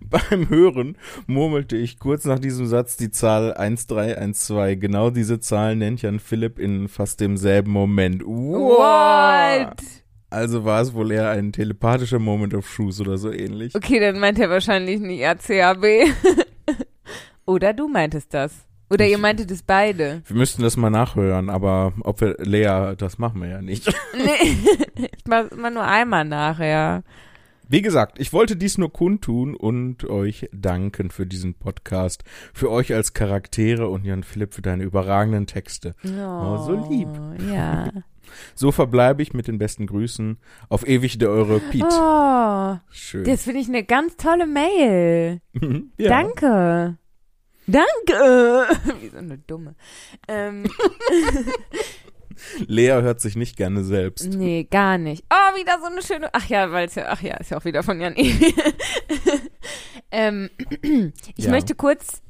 [0.02, 4.80] Beim Hören murmelte ich kurz nach diesem Satz die Zahl 1312.
[4.80, 8.22] Genau diese Zahl nennt Jan Philipp in fast demselben Moment.
[8.26, 9.70] Wow.
[9.70, 10.03] What?
[10.34, 13.74] Also war es wohl eher ein telepathischer Moment of Shoes oder so ähnlich.
[13.74, 15.84] Okay, dann meint er wahrscheinlich nicht ACAB.
[17.46, 18.66] Oder du meintest das.
[18.90, 20.22] Oder ihr meintet es beide.
[20.26, 23.86] Wir müssten das mal nachhören, aber ob wir Lea, das machen wir ja nicht.
[24.14, 24.56] Nee,
[25.16, 27.02] ich mach immer nur einmal nachher.
[27.68, 32.94] Wie gesagt, ich wollte dies nur kundtun und euch danken für diesen Podcast, für euch
[32.94, 35.94] als Charaktere und Jan Philipp für deine überragenden Texte.
[36.04, 37.08] Oh, so lieb.
[37.50, 37.88] Ja.
[38.54, 40.38] So verbleibe ich mit den besten Grüßen.
[40.68, 41.84] Auf ewig der eure Piet.
[41.84, 43.24] Oh, Schön.
[43.24, 45.40] das finde ich eine ganz tolle Mail.
[45.98, 46.08] ja.
[46.08, 46.98] Danke.
[47.66, 48.66] Danke.
[49.00, 49.74] Wie so eine dumme.
[50.28, 50.64] Ähm,
[52.66, 54.26] Lea hört sich nicht gerne selbst.
[54.34, 55.24] nee, gar nicht.
[55.30, 56.30] Oh, wieder so eine schöne.
[56.32, 58.54] Ach ja, weil es ja, ach ja, ist ja auch wieder von Jan Ewi.
[60.10, 60.50] ähm,
[61.36, 61.50] ich Ja.
[61.50, 62.22] möchte kurz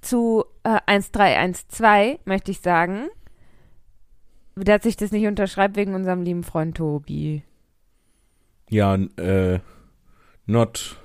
[0.00, 3.08] zu äh, 1312 möchte ich sagen,
[4.56, 7.42] dass ich das nicht unterschreibe wegen unserem lieben Freund Tobi.
[8.70, 9.60] Ja, äh,
[10.46, 10.98] not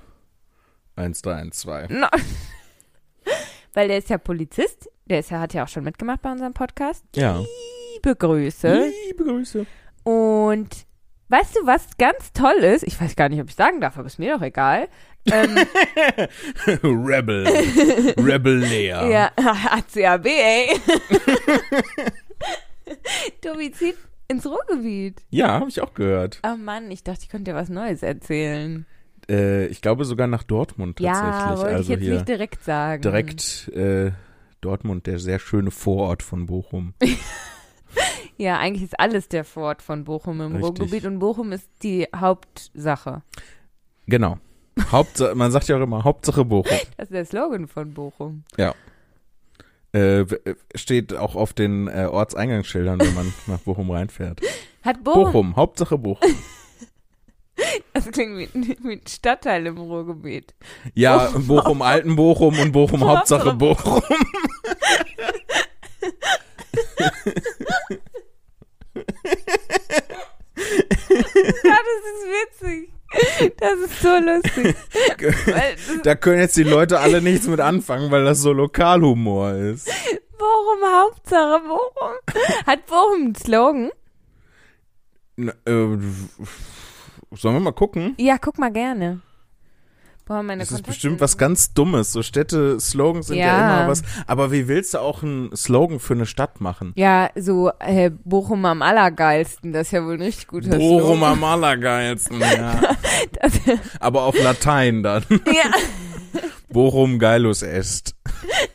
[0.95, 1.89] 1312.
[1.89, 2.07] No.
[3.73, 6.53] Weil der ist ja Polizist, der ist ja, hat ja auch schon mitgemacht bei unserem
[6.53, 7.05] Podcast.
[7.15, 7.41] Ja.
[7.93, 8.91] Liebe Grüße.
[9.07, 9.65] Liebe Grüße.
[10.03, 10.85] Und
[11.29, 12.83] weißt du, was ganz toll ist?
[12.83, 14.87] Ich weiß gar nicht, ob ich sagen darf, aber ist mir doch egal.
[15.25, 15.55] Ähm,
[16.83, 17.45] Rebel.
[18.17, 18.87] Rebel Lea.
[19.11, 20.69] ja, ACAB, ey.
[23.41, 23.95] Tobi zieht
[24.27, 25.21] ins Ruhrgebiet.
[25.29, 26.39] Ja, habe ich auch gehört.
[26.45, 28.85] Oh Mann, ich dachte, ich könnte dir was Neues erzählen.
[29.29, 31.57] Äh, ich glaube sogar nach Dortmund Ja, tatsächlich.
[31.59, 33.01] wollte ich also jetzt hier nicht direkt sagen.
[33.01, 34.11] direkt äh,
[34.61, 36.93] Dortmund, der sehr schöne Vorort von Bochum.
[38.37, 40.63] Ja, eigentlich ist alles der Fort von Bochum im Richtig.
[40.79, 43.21] Ruhrgebiet und Bochum ist die Hauptsache.
[44.07, 44.37] Genau.
[44.91, 46.77] Hauptsache, man sagt ja auch immer Hauptsache Bochum.
[46.95, 48.45] Das ist der Slogan von Bochum.
[48.55, 48.71] W-
[49.91, 50.25] äh,
[50.75, 54.41] steht auch auf den äh, Ortseingangsschildern, wenn man nach Bochum reinfährt.
[54.83, 56.35] Hat Bochum, Bochum, Hauptsache Bochum.
[57.93, 60.53] das klingt wie, wie ein Stadtteil im Ruhrgebiet.
[60.93, 64.01] Ja, Bochum, Alten Bochum und Bochum, Hauptsache Bochum.
[71.63, 72.98] Ja, das ist witzig.
[73.57, 74.75] Das ist so lustig.
[76.03, 79.87] Da können jetzt die Leute alle nichts mit anfangen, weil das so Lokalhumor ist.
[80.37, 82.65] Bochum, Hauptsache Bochum.
[82.65, 83.91] Hat Bochum einen Slogan?
[85.37, 88.15] N äh, sollen wir mal gucken?
[88.17, 89.21] Ja, guck mal gerne.
[90.29, 92.11] Boah, meine Das ist bestimmt was ganz Dummes.
[92.11, 93.47] So Städte-Slogans sind ja.
[93.47, 93.79] Ja.
[93.79, 94.03] immer was.
[94.27, 96.93] Aber wie willst du auch einen Slogan für eine Stadt machen?
[96.95, 99.73] Ja, so äh, Bochum am allergeilsten.
[99.73, 101.31] Das ist ja wohl ein richtig guter Bochum Slogan.
[101.33, 102.79] am allergeilsten, ja.
[103.41, 103.53] Das,
[103.99, 105.23] Aber auf Latein dann.
[105.29, 105.71] ja.
[106.69, 108.15] Bochum geilus est.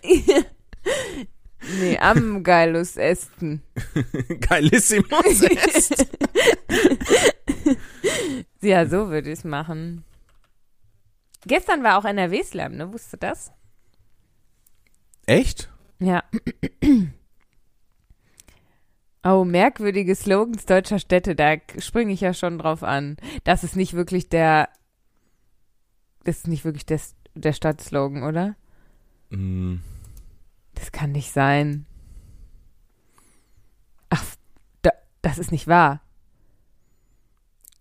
[0.03, 3.63] Nee, am Geilus Esten.
[4.41, 6.07] Geilissimus est.
[8.61, 10.05] Ja, so würde ich es machen.
[11.47, 12.93] Gestern war auch NRW Slam, ne?
[12.93, 13.53] Wusstest du das?
[15.27, 15.71] Echt?
[15.99, 16.23] Ja.
[19.27, 23.17] Oh, merkwürdige Slogans deutscher Städte, da springe ich ja schon drauf an.
[23.45, 24.69] Das ist nicht wirklich der.
[26.25, 27.01] Das ist nicht wirklich der,
[27.35, 28.55] der Stadtslogan, oder?
[29.31, 29.81] Hm.
[30.75, 31.87] Das kann nicht sein.
[34.11, 34.23] Ach,
[34.83, 34.91] da,
[35.23, 36.04] das ist nicht wahr.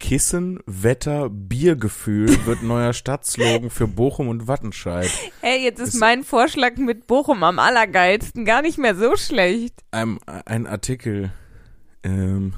[0.03, 5.09] Kissen, Wetter, Biergefühl wird neuer Stadtslogan für Bochum und Wattenscheid.
[5.39, 9.75] Hey, jetzt ist Ist- mein Vorschlag mit Bochum am allergeilsten gar nicht mehr so schlecht.
[9.91, 11.31] Ein, ein Artikel.
[12.03, 12.53] Ähm,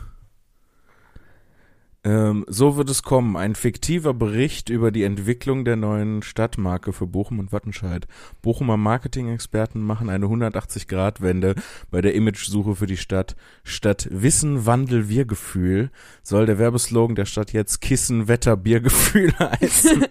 [2.06, 3.36] ähm, so wird es kommen.
[3.36, 8.08] Ein fiktiver Bericht über die Entwicklung der neuen Stadtmarke für Bochum und Wattenscheid.
[8.44, 11.56] Bochumer Marketing-Experten machen eine 180-Grad-Wende
[11.90, 13.36] bei der Imagesuche für die Stadt.
[13.64, 15.90] Statt Wissen, Wandel, Wir-Gefühl
[16.22, 20.06] soll der Werbeslogan der Stadt jetzt Kissen, Wetter, Biergefühl heißen.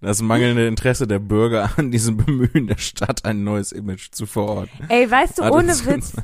[0.00, 4.86] Das mangelnde Interesse der Bürger an diesem Bemühen der Stadt, ein neues Image zu verorten.
[4.88, 6.14] Ey, weißt du, Hat ohne Witz,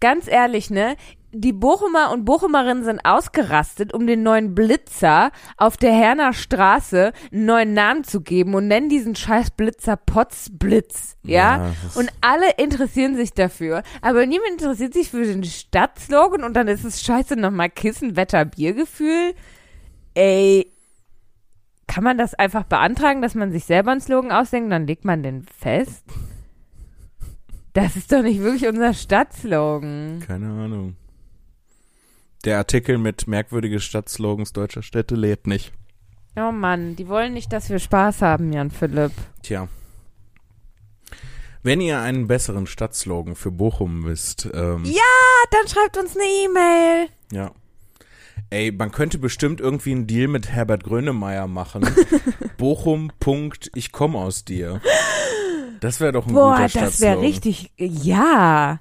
[0.00, 0.96] ganz ehrlich, ne?
[1.36, 7.44] Die Bochumer und Bochumerinnen sind ausgerastet, um den neuen Blitzer auf der Herner Straße einen
[7.44, 11.34] neuen Namen zu geben und nennen diesen scheiß Blitzer Potzblitz, ja?
[11.56, 16.68] Ja, und alle interessieren sich dafür, aber niemand interessiert sich für den Stadtslogan und dann
[16.68, 19.34] ist es scheiße nochmal Kissen, Wetter, Biergefühl.
[20.14, 20.70] Ey,
[21.88, 25.24] kann man das einfach beantragen, dass man sich selber einen Slogan ausdenkt, dann legt man
[25.24, 26.04] den fest?
[27.72, 30.22] Das ist doch nicht wirklich unser Stadtslogan.
[30.24, 30.94] Keine Ahnung.
[32.44, 35.72] Der Artikel mit merkwürdige Stadtslogans deutscher Städte lädt nicht.
[36.36, 39.12] Oh Mann, die wollen nicht, dass wir Spaß haben, Jan Philipp.
[39.42, 39.68] Tja.
[41.62, 45.00] Wenn ihr einen besseren Stadtslogan für Bochum wisst, ähm, Ja,
[45.50, 47.08] dann schreibt uns eine E-Mail.
[47.32, 47.52] ja.
[48.50, 51.88] Ey, man könnte bestimmt irgendwie einen Deal mit Herbert Grönemeyer machen.
[52.58, 53.10] Bochum.
[53.20, 54.80] Punkt, ich komme aus dir.
[55.80, 57.14] Das wäre doch ein Boah, guter das Stadtslogan.
[57.18, 57.72] wäre richtig.
[57.78, 58.80] Ja.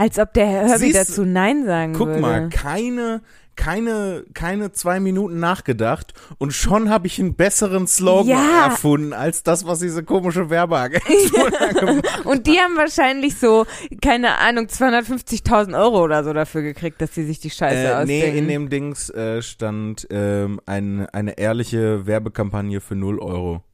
[0.00, 2.20] Als ob der Herbie Siehst du- dazu Nein sagen Guck würde.
[2.20, 3.20] mal, keine,
[3.56, 8.66] keine, keine zwei Minuten nachgedacht und schon habe ich einen besseren Slogan Ja.
[8.66, 13.66] erfunden als das, was diese komische Werbeagentur gemacht Und die haben wahrscheinlich so,
[14.00, 18.20] keine Ahnung, 250.000 Euro oder so dafür gekriegt, dass sie sich die Scheiße Äh, nee,
[18.20, 18.38] ausdenken.
[18.38, 23.64] in dem Dings äh, stand ähm, ein, eine ehrliche Werbekampagne für 0 Euro.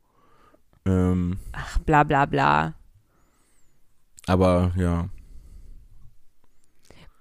[0.86, 2.72] Ähm, Ach, bla bla bla.
[4.26, 5.08] aber ja.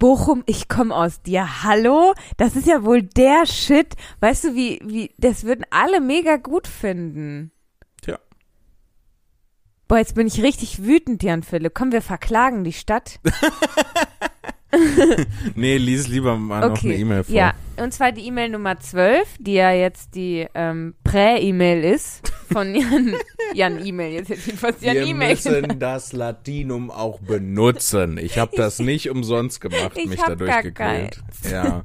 [0.04, 1.64] Bochum, ich komme aus dir.
[1.64, 2.14] Hallo?
[2.36, 3.96] Das ist ja wohl der Shit.
[4.20, 7.54] Weißt du, wie, wie, das würden alle mega gut finden.
[8.02, 8.20] Tja.
[9.88, 11.74] Boah, jetzt bin ich richtig wütend, Jan Philipp.
[11.74, 13.22] Komm, wir verklagen die Stadt.
[15.56, 17.02] Nee, lies lieber mal noch eine Okay.
[17.02, 17.36] E-Mail vor.
[17.36, 22.28] Ja, und zwar die E-Mail Nummer 12, die ja jetzt die ähm, Prä-E-Mail ist.
[22.52, 23.16] Von Jan,
[23.54, 24.14] Jan E-Mail.
[24.14, 28.18] Jetzt hätte ich fast Jan Wir E-Mail müssen das Latinum auch benutzen.
[28.18, 31.20] Ich habe das nicht umsonst gemacht, Ich mich dadurch gequält.
[31.52, 31.84] Ja.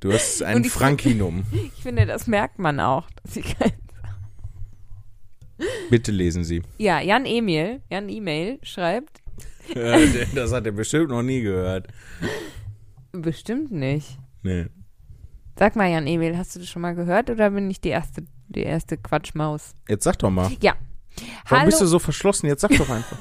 [0.00, 1.44] Du hast ein ich- Frankinum.
[1.76, 3.06] Ich finde, das merkt man auch.
[3.22, 3.72] Dass ich kein
[5.88, 6.62] Bitte lesen Sie.
[6.78, 9.22] ja, Jan Emil, Jan E-Mail schreibt,
[10.34, 11.88] das hat er bestimmt noch nie gehört.
[13.12, 14.18] bestimmt nicht.
[14.42, 14.66] Nee.
[15.58, 18.24] Sag mal, Jan Emil, hast du das schon mal gehört oder bin ich die erste,
[18.48, 19.74] die erste Quatschmaus?
[19.88, 20.50] Jetzt sag doch mal.
[20.60, 20.74] Ja.
[21.48, 22.46] Warum Hallo, bist du so verschlossen?
[22.46, 23.18] Jetzt sag doch einfach.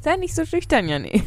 [0.00, 1.22] sei nicht so schüchtern, Jan Emil.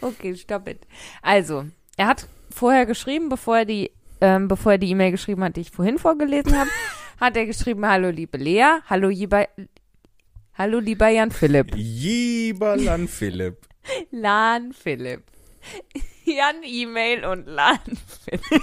[0.00, 0.86] Okay, stop it.
[1.22, 1.64] Also,
[1.96, 5.62] er hat vorher geschrieben, bevor er die, ähm, bevor er die E-Mail geschrieben hat, die
[5.62, 6.70] ich vorhin vorgelesen habe,
[7.20, 9.46] hat er geschrieben, hallo liebe Lea, hallo lieber,
[10.56, 11.74] hallo lieber Jan Philipp.
[11.74, 13.66] Lieber Lan Philipp.
[14.10, 15.22] Lan Philipp.
[16.24, 17.78] Jan E-Mail und Lan
[18.24, 18.62] Philipp.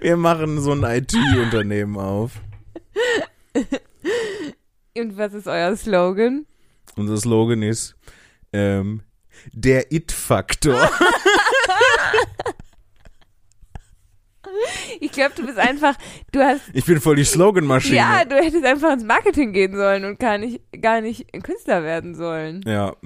[0.00, 2.32] Wir machen so ein IT-Unternehmen auf.
[4.96, 6.46] Und was ist euer Slogan?
[6.96, 7.96] Unser Slogan ist
[8.52, 9.02] ähm,
[9.52, 10.90] der It-Faktor.
[15.00, 15.94] Ich glaube, du bist einfach,
[16.32, 17.96] du hast, Ich bin voll die Slogan-Maschine.
[17.96, 22.14] ja, du hättest einfach ins Marketing gehen sollen und gar nicht, gar nicht Künstler werden
[22.14, 22.62] sollen.
[22.66, 22.96] Ja.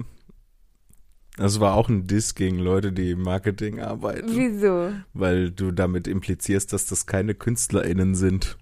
[1.37, 4.27] Das war auch ein Diss gegen Leute, die im Marketing arbeiten.
[4.35, 4.91] Wieso?
[5.13, 8.57] Weil du damit implizierst, dass das keine KünstlerInnen sind.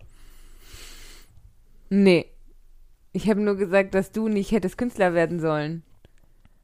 [1.89, 2.25] Nee.
[3.11, 5.83] Ich habe nur gesagt, dass du nicht hättest Künstler werden sollen.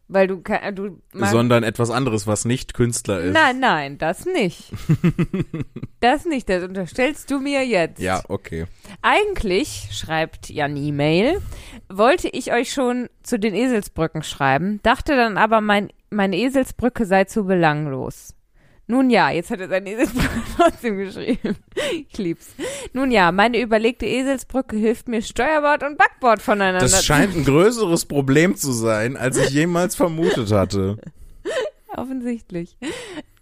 [0.07, 0.41] Weil du,
[0.75, 3.33] du Sondern etwas anderes, was nicht Künstler ist.
[3.33, 4.71] Nein, nein, das nicht.
[5.99, 7.99] das nicht, das unterstellst du mir jetzt.
[7.99, 8.65] Ja, okay.
[9.01, 11.41] Eigentlich, schreibt Jan E-Mail,
[11.89, 17.23] wollte ich euch schon zu den Eselsbrücken schreiben, dachte dann aber, mein, meine Eselsbrücke sei
[17.23, 18.34] zu belanglos.
[18.87, 21.57] Nun ja, jetzt hat er seine Eselsbrücke trotzdem geschrieben.
[21.91, 22.53] Ich lieb's.
[22.93, 28.05] Nun ja, meine überlegte Eselsbrücke hilft mir, Steuerbord und Backbord voneinander Das scheint ein größeres
[28.05, 30.97] Problem zu sein, als ich jemals vermutet hatte.
[31.95, 32.77] Offensichtlich.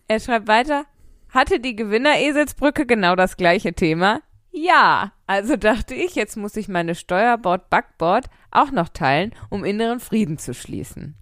[0.08, 0.86] Er schreibt weiter,
[1.30, 4.22] hatte die Gewinner-Eselsbrücke genau das gleiche Thema?
[4.52, 10.38] Ja, also dachte ich, jetzt muss ich meine Steuerbord-Backbord auch noch teilen, um inneren Frieden
[10.38, 11.16] zu schließen.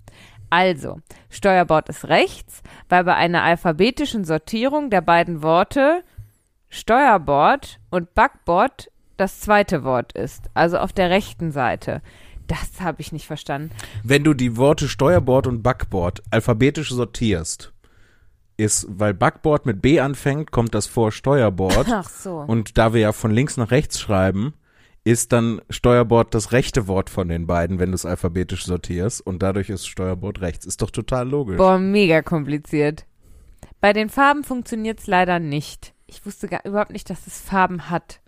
[0.51, 6.03] Also, Steuerbord ist rechts, weil bei einer alphabetischen Sortierung der beiden Worte
[6.67, 12.01] Steuerbord und Backbord das zweite Wort ist, also auf der rechten Seite.
[12.47, 13.71] Das habe ich nicht verstanden.
[14.03, 17.71] Wenn du die Worte Steuerbord und Backbord alphabetisch sortierst,
[18.57, 21.87] ist, weil Backbord mit B anfängt, kommt das vor Steuerbord.
[21.89, 22.39] Ach so.
[22.39, 24.53] Und da wir ja von links nach rechts schreiben,
[25.03, 29.25] ist dann Steuerbord das rechte Wort von den beiden, wenn du es alphabetisch sortierst.
[29.25, 30.65] Und dadurch ist Steuerbord rechts.
[30.65, 31.57] Ist doch total logisch.
[31.57, 33.05] Boah, mega kompliziert.
[33.79, 35.93] Bei den Farben funktioniert's leider nicht.
[36.05, 38.19] Ich wusste gar überhaupt nicht, dass es Farben hat.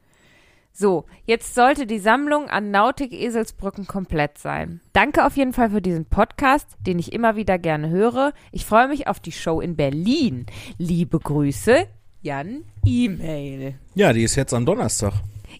[0.75, 4.81] So, jetzt sollte die Sammlung an Nautik-Eselsbrücken komplett sein.
[4.91, 8.33] Danke auf jeden Fall für diesen Podcast, den ich immer wieder gerne höre.
[8.51, 10.47] Ich freue mich auf die Show in Berlin.
[10.79, 11.85] Liebe Grüße,
[12.23, 13.75] Jan E-Mail.
[13.93, 15.13] Ja, die ist jetzt am Donnerstag.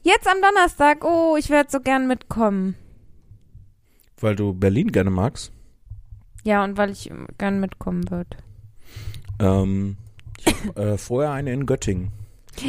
[0.03, 1.03] Jetzt am Donnerstag.
[1.05, 2.75] Oh, ich werde so gern mitkommen.
[4.19, 5.51] Weil du Berlin gerne magst.
[6.43, 8.37] Ja, und weil ich ähm, gern mitkommen würde.
[9.39, 9.97] Ähm,
[10.37, 12.11] ich hab, äh, vorher eine in Göttingen.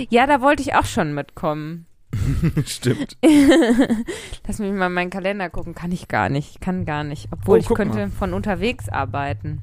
[0.08, 1.86] Ja, da wollte ich auch schon mitkommen.
[2.64, 3.16] Stimmt.
[4.46, 5.74] Lass mich mal in meinen Kalender gucken.
[5.74, 6.50] Kann ich gar nicht.
[6.54, 7.28] Ich kann gar nicht.
[7.32, 8.10] Obwohl Oh, ich könnte mal.
[8.10, 9.60] von unterwegs arbeiten.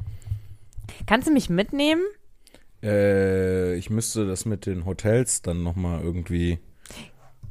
[1.07, 2.03] Kannst du mich mitnehmen?
[2.83, 6.59] Äh, ich müsste das mit den Hotels dann nochmal irgendwie.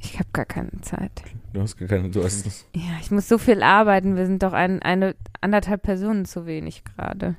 [0.03, 1.13] Ich habe gar keine Zeit.
[1.53, 2.09] Du hast gar keine.
[2.11, 2.67] Du hast das.
[2.75, 4.17] Ja, ich muss so viel arbeiten.
[4.17, 7.37] Wir sind doch ein, eine anderthalb Personen zu wenig gerade.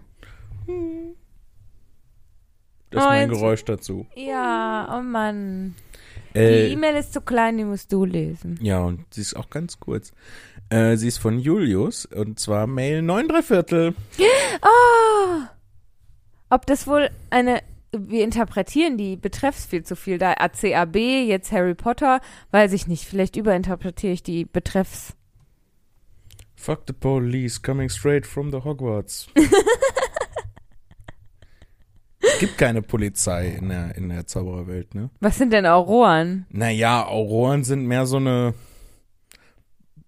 [2.92, 4.06] Das ist Oh, mein jetzt- Geräusch dazu.
[4.16, 5.76] Ja, oh Mann.
[6.36, 8.58] Die Äh, E-Mail ist zu klein, die musst du lesen.
[8.62, 10.12] ja, und sie ist auch ganz kurz.
[10.70, 13.96] Äh, sie ist von Julius und zwar Mail 9 3 Viertel.
[14.62, 15.42] Oh!
[16.50, 17.62] Ob das wohl eine.
[17.92, 20.18] Wir interpretieren die Betreffs viel zu viel.
[20.18, 23.06] Da ACAB, jetzt Harry Potter, weiß ich nicht.
[23.06, 25.16] Vielleicht überinterpretiere ich die Betreffs.
[26.56, 29.28] Fuck the police coming straight from the Hogwarts.
[32.20, 35.10] es gibt keine Polizei in der, in der Zaubererwelt, ne?
[35.20, 36.46] Was sind denn Auroren?
[36.50, 38.54] Naja, Auroren sind mehr so eine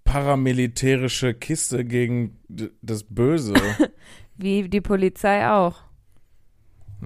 [0.03, 2.39] paramilitärische Kiste gegen
[2.81, 3.55] das Böse.
[4.37, 5.81] Wie die Polizei auch.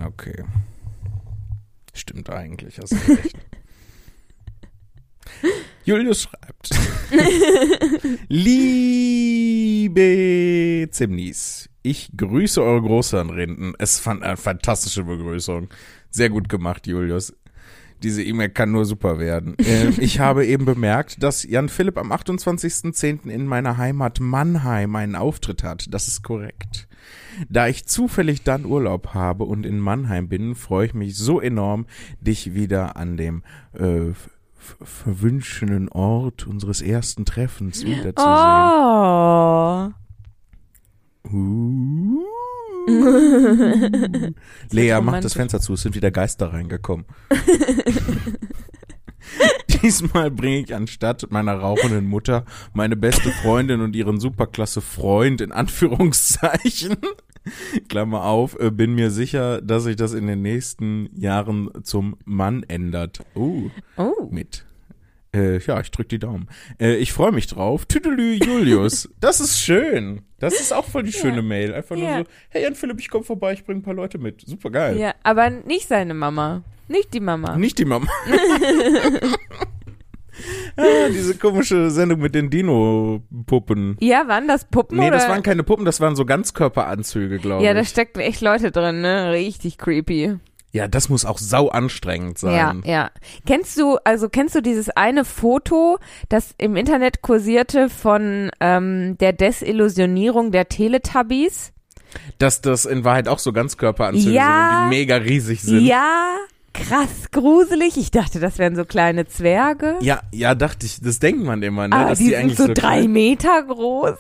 [0.06, 0.44] Okay.
[1.94, 3.36] Stimmt eigentlich, hast du recht.
[5.86, 6.70] Julius schreibt.
[8.28, 10.00] Liebe
[10.92, 13.74] Zimnis, ich grüße eure Großhirnrinden.
[13.80, 15.70] Es fand eine fantastische Begrüßung.
[16.10, 17.34] Sehr gut gemacht, Julius.
[18.04, 19.56] Diese E-Mail kann nur super werden.
[19.68, 23.30] Ähm, ich habe eben bemerkt, dass Jan Philipp am 28.10.
[23.30, 25.94] in meiner Heimat Mannheim einen Auftritt hat.
[25.94, 26.88] Das ist korrekt.
[27.50, 31.86] Da ich zufällig dann Urlaub habe und in Mannheim bin, freue ich mich so enorm,
[32.22, 33.44] dich wieder an dem
[33.74, 34.14] äh,
[34.58, 38.16] verwünschenden Ort unseres ersten Treffens wiederzusehen.
[38.24, 39.92] Oh.
[41.30, 42.37] Uh.
[44.72, 47.06] Lea, mach das Fenster zu, es sind wieder Geister reingekommen.
[49.84, 55.52] Diesmal bringe ich anstatt meiner rauchenden Mutter meine beste Freundin und ihren superklasse Freund in
[55.52, 56.96] Anführungszeichen
[57.90, 62.64] Klammer auf, äh, bin mir sicher, dass sich das in den nächsten Jahren zum Mann
[62.64, 63.20] ändert.
[63.36, 63.64] Oh,
[63.98, 64.28] Oh.
[64.32, 64.66] mit.
[65.36, 66.48] Äh, ja, ich drück die Daumen.
[66.80, 67.86] Äh, ich freue mich drauf.
[67.86, 69.10] Tüdelü Julius.
[69.20, 70.22] Das ist schön.
[70.40, 71.74] Das ist auch voll die schöne Mail.
[71.74, 72.20] Einfach nur Ja.
[72.20, 74.42] so, hey Jan Philipp, ich komm vorbei, ich bring ein paar Leute mit.
[74.46, 74.98] Super geil.
[74.98, 76.64] Ja, aber nicht seine Mama.
[76.88, 77.58] Nicht die Mama.
[77.58, 78.08] Nicht die Mama.
[80.78, 83.98] ah, diese komische Sendung mit den Dino-Puppen.
[84.00, 85.18] Ja, waren das Puppen Nee, oder?
[85.18, 87.90] das waren keine Puppen, das waren so Ganzkörperanzüge, glaube ja, da ich.
[87.90, 89.32] steckten echt Leute drin, ne?
[89.32, 90.36] Richtig creepy.
[90.72, 92.84] Ja, das muss auch sau anstrengend Ja, sein.
[92.86, 93.10] ja.
[93.46, 95.98] Kennst du, also kennst du dieses eine Foto,
[96.30, 101.72] das im Internet kursierte von ähm, der Desillusionierung der Teletubbies?
[102.38, 104.82] Dass das in Wahrheit auch so Ganzkörperanzüge Ja.
[104.82, 105.86] sind die mega riesig sind.
[105.86, 106.36] Ja,
[106.74, 107.98] krass gruselig.
[107.98, 109.96] Ich dachte, das wären so kleine Zwerge.
[110.02, 111.96] Ja, ja, dachte ich, das denkt man immer, ne?
[111.96, 114.18] Aber dass die, die, sind eigentlich so, so drei klein- Meter groß,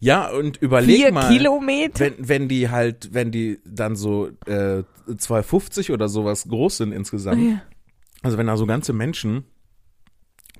[0.00, 2.00] Ja, und überleg vier mal, Kilometer.
[2.00, 7.42] wenn, wenn die halt, wenn die dann so äh, 2,50 oder sowas groß sind insgesamt,
[7.42, 7.62] Ja.
[8.22, 9.44] also wenn da so ganze Menschen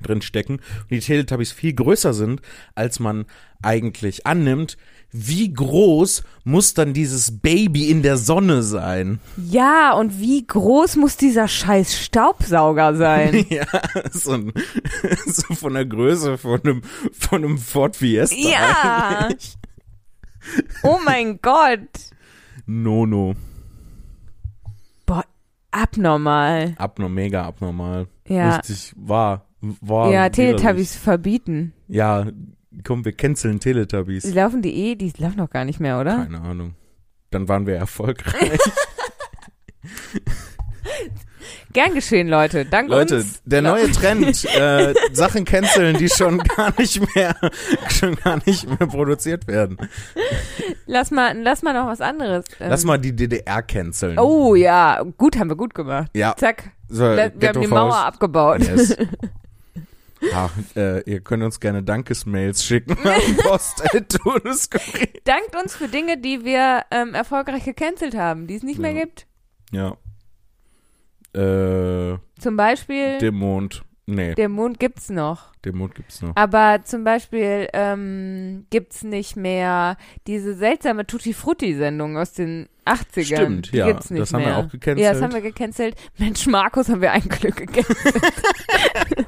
[0.03, 2.41] drin stecken und die Teletubbies viel größer sind,
[2.75, 3.27] als man
[3.63, 4.79] eigentlich annimmt,
[5.13, 9.19] wie groß muss dann dieses Baby in der Sonne sein?
[9.37, 13.45] Ja, und wie groß muss dieser scheiß Staubsauger sein?
[13.49, 13.67] ja,
[14.13, 14.53] so, ein,
[15.27, 16.83] so von der Größe von einem,
[17.13, 19.27] von einem Ford Fiesta Ja.
[19.29, 19.57] eigentlich.
[20.85, 21.89] oh mein Gott.
[22.67, 23.35] No, no.
[25.07, 25.25] Boah,
[25.73, 26.75] abnormal.
[26.79, 28.07] Abnorm, mega abnormal.
[28.29, 28.57] Ja.
[28.57, 30.13] Richtig, war, war.
[30.13, 30.29] Ja.
[30.29, 31.73] Teletubbies verbieten.
[31.89, 32.27] Ja,
[32.85, 34.33] komm, wir canceln Die Teletubbies.
[34.35, 36.17] laufen die eh, die laufen noch gar nicht mehr, oder?
[36.19, 36.75] Keine Ahnung.
[37.31, 38.59] Dann waren wir erfolgreich.
[41.73, 42.65] Gern geschehen, Leute.
[42.65, 43.41] Dank Leute, uns.
[43.45, 47.35] der neue Trend, äh, Sachen canceln, die schon gar nicht mehr,
[47.89, 49.77] schon gar nicht mehr produziert werden.
[50.87, 52.45] Lass mal, lass mal noch was anderes.
[52.59, 54.19] ähm, Lass mal die DDR canceln.
[54.19, 56.11] Oh ja, gut, haben wir gut gemacht.
[56.17, 56.73] Ja, Zack.
[56.89, 57.69] so, Wir, wir haben die.
[57.69, 58.61] Mauer abgebaut.
[58.63, 58.97] Yes.
[60.35, 65.09] Ach, äh, ihr könnt uns gerne Dankesmails schicken an post.todeskurier.
[65.25, 69.05] Dankt uns für Dinge, die wir ähm, erfolgreich gecancelt haben, die es nicht mehr Ja.
[69.05, 69.27] gibt.
[69.73, 69.97] Ja.
[71.33, 73.83] Äh, Zum Beispiel, der Mond.
[74.07, 75.53] Nee, der Mond gibt's noch.
[75.65, 76.35] den Mond gibt's noch.
[76.35, 79.97] Aber zum Beispiel ähm, gibt's nicht mehr
[80.27, 83.25] diese seltsame Tutti Frutti Sendung aus den 80ern.
[83.37, 84.57] Stimmt, Die ja, gibt's nicht das haben mehr.
[84.57, 84.99] wir auch gecancelt.
[85.05, 85.95] Ja, das haben wir gecancelt.
[86.19, 88.21] Mensch, Markus haben wir ein Glück gecancelt.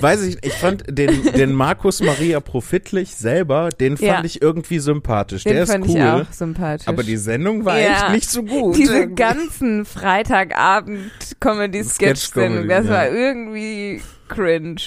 [0.00, 4.24] Weiß ich, ich fand den, den Markus Maria Profitlich selber, den fand Ja.
[4.24, 5.44] ich irgendwie sympathisch.
[5.44, 5.96] Den Der ist fand cool.
[5.96, 6.88] ich auch sympathisch.
[6.88, 7.92] Aber die Sendung war Ja.
[7.92, 8.76] echt nicht so gut.
[8.76, 9.14] Diese irgendwie.
[9.14, 13.12] ganzen Freitagabend-Comedy-Sketch-Sendungen, das Sketch-Comedy, war ja.
[13.14, 14.80] irgendwie cringe.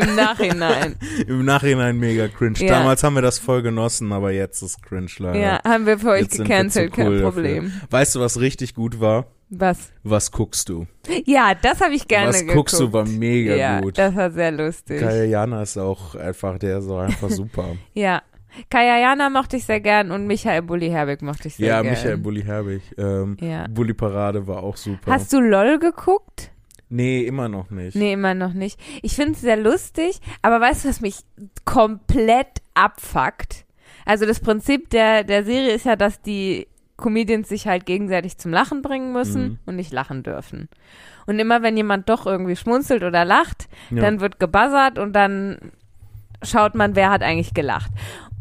[0.00, 0.96] Im Nachhinein.
[1.26, 2.58] Im Nachhinein mega cringe.
[2.58, 2.78] Ja.
[2.78, 5.38] Damals haben wir das voll genossen, aber jetzt ist cringe leider.
[5.38, 7.30] ja, haben wir für euch Jetzt gecancelt, cool kein dafür.
[7.30, 7.72] Problem.
[7.90, 9.26] Weißt du, was richtig gut war?
[9.52, 9.90] Was?
[10.04, 10.86] Was guckst du?
[11.24, 12.56] Ja, das habe ich gerne was geguckt.
[12.56, 13.98] guckst du war mega ja, gut.
[13.98, 15.00] das war sehr lustig.
[15.00, 17.76] Kaya Jana ist auch einfach, der ist auch einfach super.
[17.94, 18.22] Ja.
[18.68, 21.92] Kaya Jana mochte ich sehr gern und Michael Bulli Herbig mochte ich sehr ja, gern.
[21.94, 22.82] Michael Bulli Herbig.
[22.98, 23.66] Ähm, Ja.
[23.68, 25.10] Bulli Parade war auch super.
[25.12, 26.50] Hast du LOL geguckt?
[26.90, 27.94] Nee, immer noch nicht.
[27.96, 28.78] Nee, immer noch nicht.
[29.02, 31.16] Ich finde es sehr lustig, aber weißt du, was mich
[31.64, 33.64] komplett abfuckt?
[34.04, 36.66] Also das Prinzip der, der Serie ist ja, dass die
[36.96, 39.58] Comedians sich halt gegenseitig zum Lachen bringen müssen Mhm.
[39.66, 40.68] und nicht lachen dürfen.
[41.26, 44.02] Und immer wenn jemand doch irgendwie schmunzelt oder lacht, Ja.
[44.02, 45.72] dann wird gebuzzert und dann
[46.42, 47.90] schaut man, wer hat eigentlich gelacht.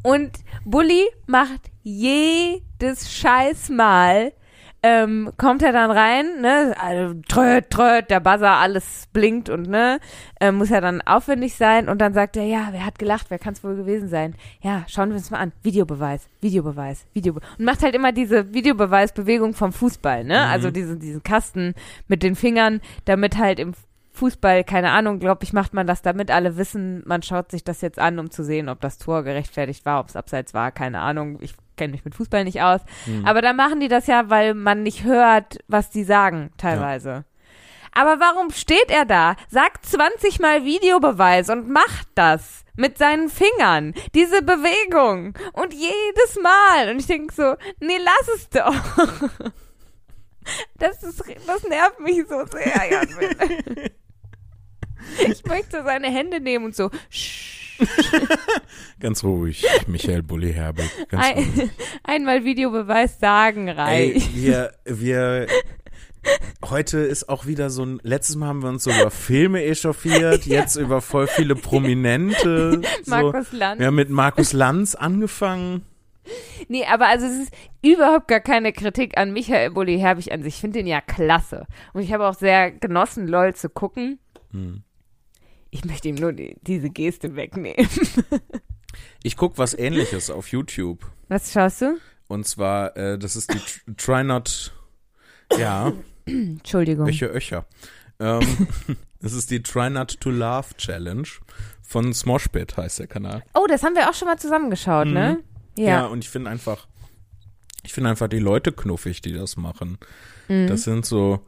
[0.04, 0.32] Und
[0.66, 4.34] Bully macht jedes scheiß Mal,
[4.82, 10.00] ähm, kommt er dann rein, ne, also, tröt, tröt, der Buzzer, alles blinkt und ne,
[10.40, 13.40] äh, muss ja dann aufwendig sein und dann sagt er, ja, wer hat gelacht, wer
[13.40, 14.36] kann es wohl gewesen sein?
[14.62, 19.54] Ja, schauen wir uns mal an, Videobeweis, Videobeweis, Videobe und macht halt immer diese Videobeweisbewegung
[19.54, 20.52] vom Fußball, ne, Mhm.
[20.52, 21.74] also diesen, diesen Kasten
[22.08, 23.74] mit den Fingern, damit halt im
[24.14, 27.82] Fußball, keine Ahnung, glaube ich, macht man das, damit alle wissen, man schaut sich das
[27.82, 31.00] jetzt an, um zu sehen, ob das Tor gerechtfertigt war, ob es abseits war, keine
[31.00, 31.38] Ahnung.
[31.42, 32.82] Ich kenne mich mit Fußball nicht aus.
[33.08, 33.26] Mhm.
[33.26, 37.26] Aber da machen die das ja, weil man nicht hört, was die sagen, teilweise.
[37.92, 43.94] Aber warum steht er da, sagt 20 Mal Videobeweis und macht das mit seinen Fingern,
[44.14, 46.92] diese Bewegung und jedes Mal.
[46.92, 49.52] Und ich denke so, nee, lass es doch.
[50.80, 53.92] Das, ist, das nervt mich so sehr, Jasmin.
[55.28, 56.90] Ich möchte seine Hände nehmen und so.
[57.10, 57.59] Sch,
[59.00, 60.90] Ganz ruhig, Michael Bulli Herbig.
[61.12, 61.72] Ein,
[62.04, 63.74] einmal Videobeweis sagen Ey,
[64.14, 64.36] reicht.
[64.36, 65.48] wir, wir,
[66.70, 70.46] heute ist auch wieder so ein, letztes Mal haben wir uns so über Filme echauffiert,
[70.46, 72.82] jetzt über voll viele Prominente.
[73.04, 73.10] So.
[73.10, 73.80] Markus Lanz.
[73.80, 75.86] Wir haben mit Markus Lanz angefangen.
[76.68, 80.56] Nee, aber also es ist überhaupt gar keine Kritik an Michael Bulli Herbig an sich.
[80.56, 81.66] Ich finde den ja klasse.
[81.94, 84.20] Und ich habe auch sehr genossen, LOL zu gucken.
[84.52, 84.84] Hm.
[85.72, 87.88] Ich möchte ihm nur die, diese Geste wegnehmen.
[89.22, 91.06] Ich gucke was ähnliches auf YouTube.
[91.28, 91.98] Was schaust du?
[92.28, 94.74] Und zwar, äh, das ist die Tr- Try Not,
[95.58, 95.94] ja,
[96.26, 97.08] Entschuldigung.
[97.08, 97.66] Öcher, Öcher.
[98.20, 98.68] Ähm,
[99.22, 101.28] das ist die Try Not to Laugh Challenge
[101.82, 103.44] von Smoshpit, heißt der Kanal.
[103.54, 105.40] Oh, das haben wir auch schon mal zusammengeschaut, ne?
[105.78, 106.06] Ja, Ja.
[106.08, 106.88] und ich finde einfach,
[107.84, 109.98] ich finde einfach die Leute knuffig, die das machen.
[110.48, 110.68] Mhm.
[110.68, 111.46] Das sind so,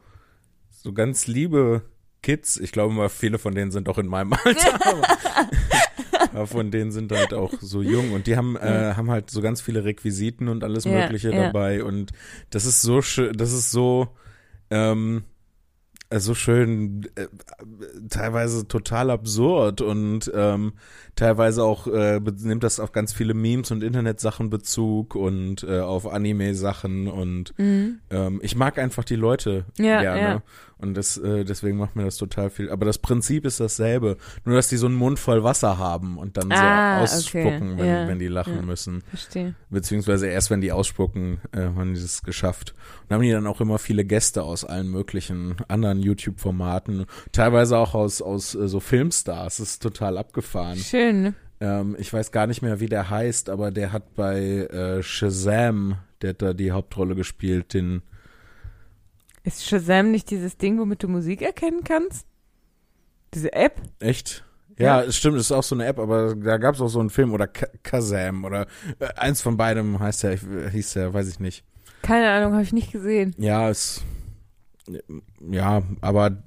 [0.70, 1.82] so ganz liebe
[2.22, 2.56] Kids.
[2.58, 4.80] Ich glaube mal, viele von denen sind auch in meinem Alter.
[6.32, 9.42] aber, von denen sind halt auch so jung und die haben, äh, haben halt so
[9.42, 11.44] ganz viele Requisiten und alles Mögliche ja.
[11.44, 11.84] dabei.
[11.84, 12.12] Und
[12.50, 14.08] das ist so schön, das ist so,
[14.70, 15.31] ähm, äh,
[16.20, 17.26] so schön, äh,
[18.08, 20.72] teilweise total absurd und ähm,
[21.16, 26.06] teilweise auch äh, nimmt das auf ganz viele Memes und Internetsachen Bezug und äh, auf
[26.12, 27.98] Anime-Sachen und Mhm.
[28.10, 30.42] ähm, ich mag einfach die Leute Ja, gerne ja.
[30.78, 32.70] und das äh, deswegen macht mir das total viel.
[32.70, 36.36] Aber das Prinzip ist dasselbe, nur dass die so einen Mund voll Wasser haben und
[36.36, 38.62] dann Ah, so okay, ausspucken, wenn, ja, wenn die lachen ja.
[38.62, 39.54] müssen, Verstehe.
[39.70, 42.74] beziehungsweise erst wenn die ausspucken, äh, haben die das geschafft.
[43.08, 47.94] Und haben die dann auch immer viele Gäste aus allen möglichen anderen YouTube-Formaten, teilweise auch
[47.94, 49.56] aus aus äh, so Filmstars.
[49.58, 50.76] Das ist total abgefahren.
[50.78, 51.22] Schön.
[51.22, 51.34] ne?
[51.60, 55.96] Ähm, ich weiß gar nicht mehr, wie der heißt, aber der hat bei äh, Shazam,
[56.20, 58.02] der hat da die Hauptrolle gespielt, den
[59.44, 62.26] Ist Shazam nicht dieses Ding, womit du Musik erkennen kannst?
[63.34, 63.80] Diese App?
[63.98, 64.44] Echt?
[64.78, 66.98] Ja, es stimmt, es ist auch so eine App, aber da gab es auch so
[66.98, 68.66] einen Film oder Ka- Kazam oder
[68.98, 70.42] äh, eins von beidem heißt der, ich-
[70.72, 71.64] hieß der, weiß ich nicht.
[72.02, 73.34] Keine Ahnung, habe ich nicht gesehen.
[73.38, 74.02] Ja, es
[75.50, 76.42] ja, aber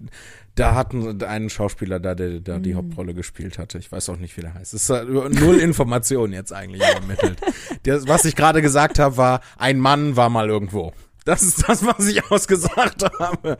[0.55, 2.77] da hatten einen Schauspieler da, der da die Mhm.
[2.77, 3.77] Hauptrolle gespielt hatte.
[3.77, 4.73] Ich weiß auch nicht, wie der heißt.
[4.73, 7.39] Es ist äh, null Information jetzt eigentlich übermittelt.
[7.85, 10.93] Der, was ich gerade gesagt habe, war, ein Mann war mal irgendwo.
[11.25, 13.57] Das ist das, was ich ausgesagt habe.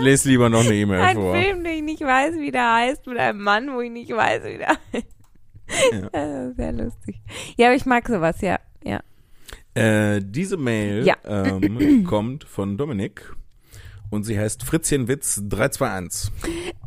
[0.00, 1.34] Lest lieber noch eine E-Mail Ein vor.
[1.34, 4.42] Film, den ich nicht weiß, wie der heißt, mit einem Mann, wo ich nicht weiß,
[4.44, 6.12] wie der heißt.
[6.12, 7.20] Äh, Sehr lustig.
[7.56, 8.58] Ja, aber ich mag sowas, ja.
[8.82, 9.00] Ja.
[9.78, 11.16] Äh, diese Mail Ja.
[11.24, 13.32] ähm, kommt von Dominik
[14.10, 16.30] und sie heißt Fritzchenwitz 321.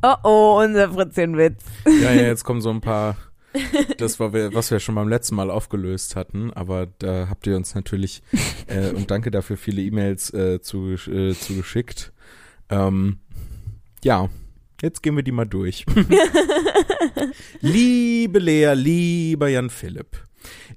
[0.01, 1.63] Oh oh, unser Fritzchenwitz.
[1.85, 3.15] Ja, ja, jetzt kommen so ein paar.
[3.97, 7.75] Das war was wir schon beim letzten Mal aufgelöst hatten, aber da habt ihr uns
[7.75, 8.23] natürlich
[8.67, 12.13] äh, und danke dafür viele E-Mails äh, zu, äh, zugeschickt.
[12.69, 13.19] Ähm,
[14.05, 14.29] ja,
[14.81, 15.85] jetzt gehen wir die mal durch.
[17.61, 20.17] Liebe Lea, lieber Jan Philipp.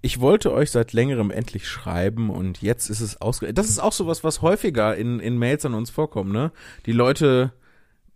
[0.02, 3.54] Ich wollte euch seit längerem endlich schreiben und jetzt ist es ausge...
[3.54, 6.52] Das ist auch sowas, was häufiger in, in Mails an uns vorkommt, ne?
[6.84, 7.52] Die Leute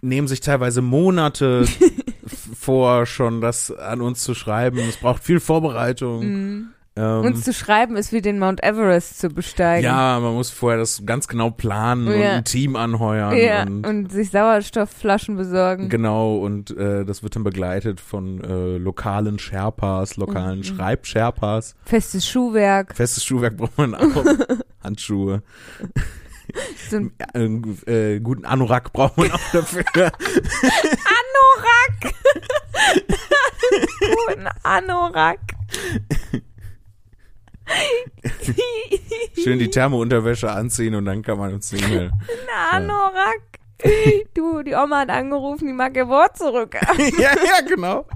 [0.02, 1.64] nehmen sich teilweise Monate
[2.54, 4.78] vor, schon das an uns zu schreiben.
[4.78, 6.26] Es braucht viel Vorbereitung.
[6.26, 6.68] Mhm.
[6.98, 9.84] Ähm, Uns zu schreiben ist wie den Mount Everest zu besteigen.
[9.84, 12.32] ja, man muss vorher das ganz genau planen und Ja.
[12.32, 13.36] ein Team anheuern.
[13.36, 15.88] Ja, und, und sich Sauerstoffflaschen besorgen.
[15.90, 20.64] Genau, und äh, das wird dann begleitet von äh, lokalen Sherpas, lokalen Mhm.
[20.64, 21.76] Schreibsherpas.
[21.84, 22.96] Festes Schuhwerk.
[22.96, 24.24] Festes Schuhwerk braucht man auch.
[24.82, 25.42] Handschuhe.
[26.90, 27.12] So ein
[27.86, 29.84] äh, äh, guten Anorak braucht man auch dafür.
[29.94, 30.10] Anorak.
[34.00, 35.38] Guten Anorak.
[39.42, 42.10] Schön die Thermounterwäsche anziehen und dann kann man uns nicht mehr.
[42.72, 43.42] Ein Anorak.
[44.34, 46.74] Du, die Oma hat angerufen, die mag ihr Wort zurück.
[47.18, 48.06] ja, ja, genau.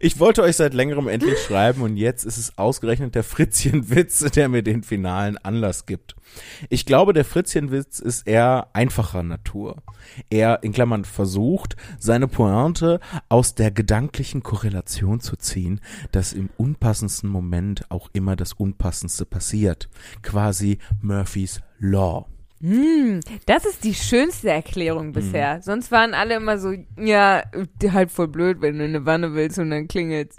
[0.00, 4.48] Ich wollte euch seit längerem endlich schreiben und jetzt ist es ausgerechnet der Fritzchenwitz, der
[4.48, 6.16] mir den finalen Anlass gibt.
[6.68, 9.82] Ich glaube, der Fritzchenwitz ist eher einfacher Natur.
[10.30, 15.80] Er, in Klammern, versucht, seine Pointe aus der gedanklichen Korrelation zu ziehen,
[16.12, 19.88] dass im unpassendsten Moment auch immer das Unpassendste passiert.
[20.22, 22.26] Quasi Murphys Law.
[22.64, 24.52] Hm, das ist die schönste Mhm.
[24.54, 25.60] Erklärung bisher.
[25.60, 27.42] Sonst waren alle immer so, ja,
[27.92, 30.36] halt voll blöd, wenn du in eine Wanne willst und dann klingelt's.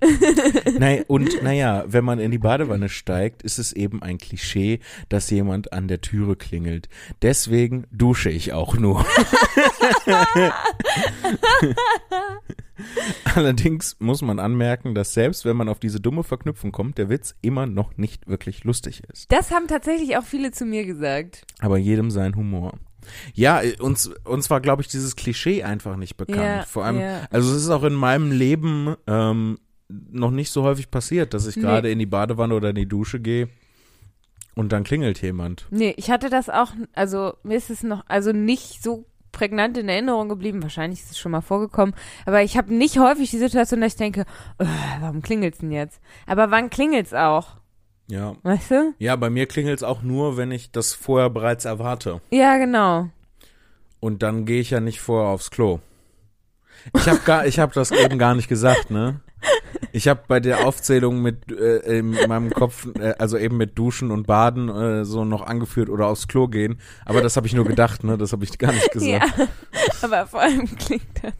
[0.78, 5.28] Nein, und naja, wenn man in die Badewanne steigt, ist es eben ein Klischee, dass
[5.28, 6.88] jemand an der Türe klingelt.
[7.20, 9.04] Deswegen dusche ich auch nur.
[13.34, 17.34] Allerdings muss man anmerken, dass selbst wenn man auf diese dumme Verknüpfung kommt, der Witz
[17.42, 19.30] immer noch nicht wirklich lustig ist.
[19.32, 21.44] Das haben tatsächlich auch viele zu mir gesagt.
[21.60, 22.74] Aber jedem sein Humor.
[23.34, 26.38] Ja, äh, uns, uns war, glaube ich, dieses Klischee einfach nicht bekannt.
[26.38, 27.26] Ja, Vor allem, ja.
[27.30, 29.58] also es ist auch in meinem Leben ähm,
[29.88, 31.62] noch nicht so häufig passiert, dass ich Nee.
[31.62, 33.48] gerade in die Badewanne oder in die Dusche gehe
[34.54, 35.66] und dann klingelt jemand.
[35.70, 39.06] Nee, ich hatte das auch, also mir ist es noch, also nicht so
[39.38, 40.62] prägnant in Erinnerung geblieben.
[40.62, 41.94] Wahrscheinlich ist es schon mal vorgekommen.
[42.26, 44.22] Aber ich habe nicht häufig die Situation, dass ich denke,
[44.58, 44.66] äh,
[45.00, 46.00] warum klingelt's denn jetzt?
[46.26, 47.56] Aber wann klingelt's auch?
[48.08, 48.34] Ja.
[48.42, 48.94] Weißt du?
[48.98, 52.20] Ja, bei mir klingelt's auch nur, wenn ich das vorher bereits erwarte.
[52.30, 53.08] Ja, genau.
[54.00, 55.78] Und dann gehe ich ja nicht vorher aufs Klo.
[56.96, 59.20] Ich habe gar, ich habe das eben gar nicht gesagt, ne?
[59.92, 64.10] Ich habe bei der Aufzählung mit äh, in meinem Kopf, äh, also eben mit Duschen
[64.10, 67.64] und Baden äh, so noch angeführt oder aufs Klo gehen, aber das habe ich nur
[67.64, 68.18] gedacht, ne?
[68.18, 69.38] Das habe ich gar nicht gesagt.
[69.38, 69.48] Ja,
[70.02, 71.34] aber vor allem klingt das,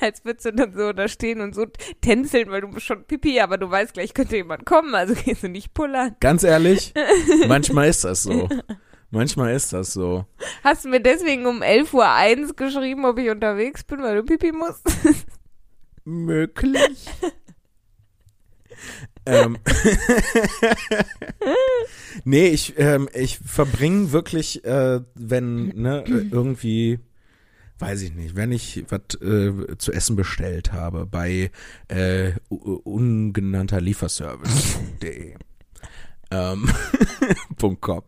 [0.00, 1.66] als würdest du dann so da stehen und so
[2.00, 5.42] tänzeln, weil du bist schon Pipi, aber du weißt, gleich könnte jemand kommen, also gehst
[5.42, 6.16] du nicht pullern.
[6.20, 6.94] Ganz ehrlich,
[7.48, 8.48] manchmal ist das so.
[9.10, 10.26] Manchmal ist das so.
[10.64, 14.52] Hast du mir deswegen um 11.01 Uhr geschrieben, ob ich unterwegs bin, weil du Pipi
[14.52, 14.82] musst?
[16.04, 17.06] Möglich.
[19.26, 19.58] Ähm.
[22.24, 26.98] nee, ich, ähm, ich verbringe wirklich, äh, wenn, ne, irgendwie,
[27.78, 31.50] weiß ich nicht, wenn ich was äh, zu essen bestellt habe bei
[31.88, 35.34] äh, ungenannter Lieferservice.de.
[36.30, 36.68] ähm,
[37.80, 38.02] .com.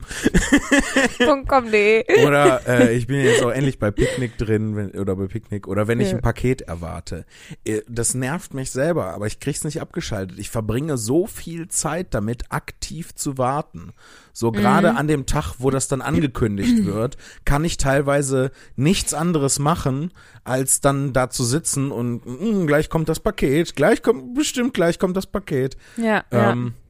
[1.18, 2.26] .com.de.
[2.26, 5.88] Oder äh, ich bin jetzt auch endlich bei Picknick drin wenn, oder bei Picknick oder
[5.88, 6.16] wenn ich Ja.
[6.16, 7.24] ein Paket erwarte.
[7.64, 10.38] Äh, Das nervt mich selber, aber ich krieg's nicht abgeschaltet.
[10.38, 13.92] Ich verbringe so viel Zeit damit, aktiv zu warten.
[14.32, 19.58] So gerade an dem Tag, wo das dann angekündigt wird, kann ich teilweise nichts anderes
[19.58, 20.12] machen,
[20.44, 24.98] als dann da zu sitzen und "Mm, gleich kommt das Paket, gleich kommt, bestimmt gleich
[25.00, 25.76] kommt das Paket.
[25.96, 26.52] Ja, ja.
[26.52, 26.87] Ähm, äh,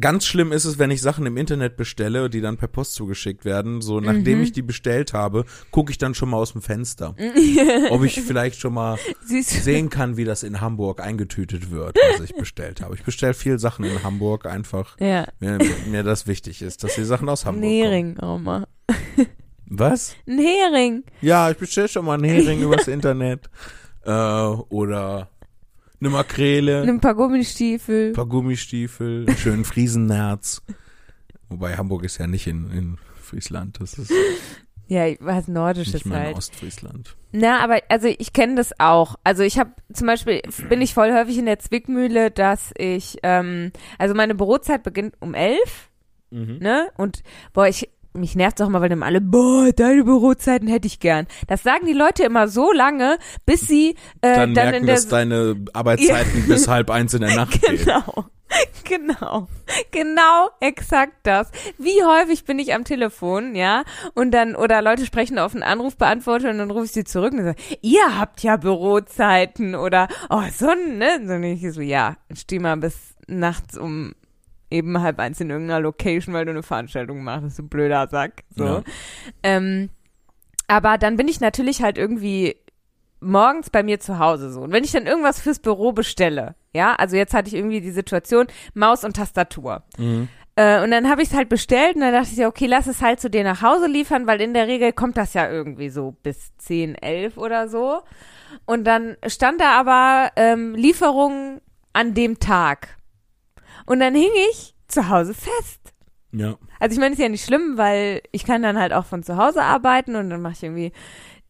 [0.00, 3.44] Ganz schlimm ist es, wenn ich Sachen im Internet bestelle, die dann per Post zugeschickt
[3.44, 3.80] werden.
[3.80, 4.44] So, nachdem Mhm.
[4.44, 7.16] ich die bestellt habe, gucke ich dann schon mal aus dem Fenster,
[7.90, 12.36] ob ich vielleicht schon mal sehen kann, wie das in Hamburg eingetütet wird, was ich
[12.36, 12.94] bestellt habe.
[12.94, 15.26] Ich bestelle viel Sachen in Hamburg einfach, Ja.
[15.40, 15.60] wenn
[15.90, 17.82] mir das wichtig ist, dass die Sachen aus Hamburg kommen.
[17.82, 18.66] Hering auch mal.
[19.68, 20.14] Was?
[20.28, 21.02] Ein Hering.
[21.22, 23.50] Ja, ich bestelle schon mal einen Hering übers Internet
[24.04, 25.28] äh, oder
[26.00, 26.82] eine Makrele.
[26.82, 28.08] Ein paar Gummistiefel.
[28.08, 30.62] Ein paar Gummistiefel, einen schönen Friesennerz.
[31.48, 34.12] Wobei Hamburg ist ja nicht in, in Friesland, das ist
[34.88, 36.36] Ja, was Nordisches nicht in halt.
[36.36, 37.16] Ostfriesland.
[37.32, 39.16] Na, aber also ich kenne das auch.
[39.24, 43.72] Also ich habe zum Beispiel bin ich voll häufig in der Zwickmühle, dass ich ähm,
[43.98, 45.90] also meine Bürozeit beginnt um elf,
[46.30, 46.58] Mhm.
[46.58, 46.88] ne?
[46.96, 47.22] Und
[47.52, 51.26] boah, ich mich nervt's auch mal, weil dann alle, boah, deine Bürozeiten hätte ich gern.
[51.46, 53.90] Das sagen die Leute immer so lange, bis sie
[54.20, 57.60] äh, Dann, dann, merken, in der dass deine Arbeitszeiten bis halb eins in der Nacht
[57.62, 57.78] gehen.
[57.78, 58.26] Genau.
[58.84, 59.48] Genau.
[59.90, 61.50] Genau, exakt das.
[61.78, 63.82] Wie häufig bin ich am Telefon, ja?
[64.14, 67.42] Und dann, oder Leute sprechen auf einen Anrufbeantworter und dann rufe ich sie zurück und
[67.42, 71.16] sage, ihr habt ja Bürozeiten oder, oh, so, ne?
[71.20, 74.14] Und dann ich so, ja, steh mal bis nachts um
[74.70, 78.44] eben halb eins in irgendeiner Location, weil du eine Veranstaltung machst, du blöder Sack.
[78.54, 78.64] So.
[78.64, 78.82] Ja.
[79.42, 79.90] Ähm,
[80.68, 82.56] aber dann bin ich natürlich halt irgendwie
[83.20, 84.62] morgens bei mir zu Hause so.
[84.62, 87.90] Und wenn ich dann irgendwas fürs Büro bestelle, ja, also jetzt hatte ich irgendwie die
[87.90, 89.82] Situation, Maus und Tastatur.
[89.98, 90.28] Mhm.
[90.56, 92.86] Äh, und dann habe ich es halt bestellt und dann dachte ich, ja, okay, lass
[92.86, 95.90] es halt zu dir nach Hause liefern, weil in der Regel kommt das ja irgendwie
[95.90, 98.00] so bis 10, 11 oder so.
[98.64, 101.60] Und dann stand da aber ähm, Lieferung
[101.92, 102.96] an dem Tag.
[103.86, 105.80] Und dann hing ich zu Hause fest.
[106.32, 106.56] Ja.
[106.80, 109.36] Also ich meine, ist ja nicht schlimm, weil ich kann dann halt auch von zu
[109.36, 110.92] Hause arbeiten und dann mache ich irgendwie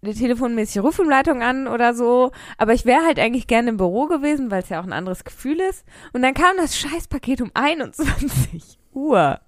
[0.03, 2.31] eine telefonmäßige Rufumleitung an oder so.
[2.59, 5.25] Aber ich wäre halt eigentlich gerne im Büro gewesen, weil es ja auch ein anderes
[5.25, 5.85] Gefühl ist.
[6.13, 9.41] Und dann kam das Scheißpaket um 21 Uhr.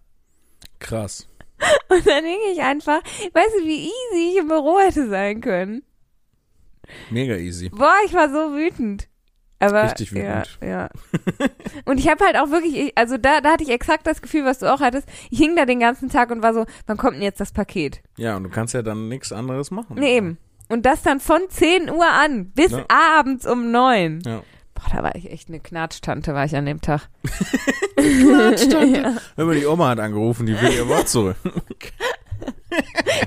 [0.80, 1.28] Krass.
[1.88, 3.00] Und dann hing ich einfach,
[3.32, 5.82] weißt du, wie easy ich im Büro hätte sein können.
[7.10, 7.68] Mega easy.
[7.68, 9.08] Boah, ich war so wütend.
[9.60, 10.58] Aber Richtig wütend.
[10.62, 10.88] ja, ja.
[11.84, 14.44] Und ich habe halt auch wirklich, ich- also da, da hatte ich exakt das Gefühl,
[14.44, 15.08] was du auch hattest.
[15.30, 18.00] Ich hing da den ganzen Tag und war so, wann kommt denn jetzt das Paket?
[18.16, 19.96] Ja, und du kannst ja dann nichts anderes machen.
[19.98, 20.38] Nee, eben.
[20.68, 22.84] Und das dann von 10 Uhr an bis Ja.
[23.18, 24.20] abends um 9.
[24.24, 24.42] Ja.
[24.74, 27.08] Boah, da war ich echt eine Knatschtante, war ich an dem Tag.
[27.96, 29.16] Knatschtante.
[29.36, 31.36] Hör mal, die Oma hat angerufen, die will ihr Wort zurück.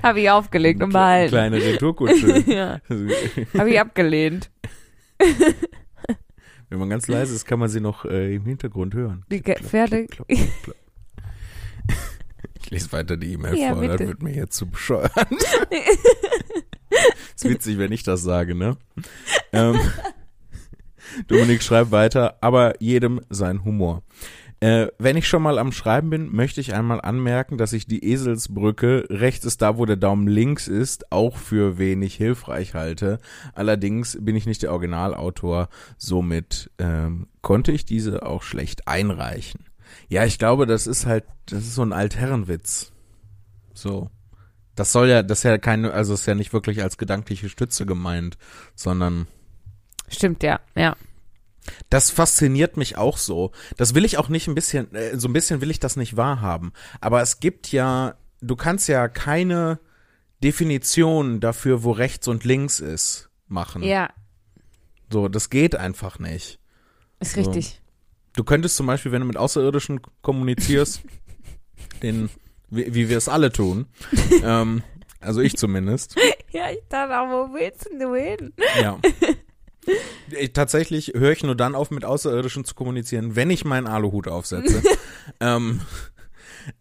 [0.01, 1.29] Habe ich aufgelegt und behalten.
[1.31, 2.43] Kleine Retourkutsche.
[2.47, 2.79] ja,
[3.57, 4.49] habe ich abgelehnt.
[6.71, 9.25] Wenn man ganz leise ist, kann man sie noch äh, im Hintergrund hören.
[9.29, 10.75] Die Ge- Pferde- klack, klick, klack.
[12.63, 15.11] Ich lese weiter die E-Mail Ja, vor, das wird mir jetzt zu bescheuert.
[17.35, 18.77] ist witzig, wenn ich das sage, ne?
[19.51, 19.79] Ähm,
[21.27, 24.03] Dominik schreibt weiter, aber jedem sein Humor.
[24.61, 28.05] Äh, wenn ich schon mal am Schreiben bin, möchte ich einmal anmerken, dass ich die
[28.05, 33.19] Eselsbrücke, rechts ist da, wo der Daumen links ist, auch für wenig hilfreich halte.
[33.55, 39.65] Allerdings bin ich nicht der Originalautor, somit ähm, konnte ich diese auch schlecht einreichen.
[40.09, 42.91] Ja, ich glaube, das ist halt, das ist so ein Altherrenwitz.
[43.73, 44.11] So.
[44.75, 47.87] Das soll ja, das ist ja keine, also ist ja nicht wirklich als gedankliche Stütze
[47.87, 48.37] gemeint,
[48.75, 49.25] sondern
[50.07, 50.95] Stimmt, ja, ja.
[51.89, 53.51] Das fasziniert mich auch so.
[53.77, 56.17] Das will ich auch nicht ein bisschen, äh, so ein bisschen will ich das nicht
[56.17, 56.73] wahrhaben.
[57.01, 59.79] Aber es gibt ja, du kannst ja keine
[60.43, 63.83] Definition dafür, wo rechts und links ist, machen.
[63.83, 64.09] Ja,
[65.11, 66.59] So, das geht einfach nicht.
[67.19, 67.41] ist So.
[67.41, 67.81] richtig.
[68.33, 71.01] Du könntest zum Beispiel, wenn du mit Außerirdischen kommunizierst,
[72.01, 72.29] den,
[72.69, 73.85] wie, wie wir es alle tun,
[74.43, 74.81] ähm,
[75.19, 76.15] also ich zumindest,
[76.51, 78.53] Ja, ich dachte auch, wo willst du hin?
[78.81, 78.97] ja.
[80.29, 84.27] Ich, tatsächlich höre ich nur dann auf, mit Außerirdischen zu kommunizieren, wenn ich meinen Aluhut
[84.27, 84.81] aufsetze.
[85.39, 85.81] ähm,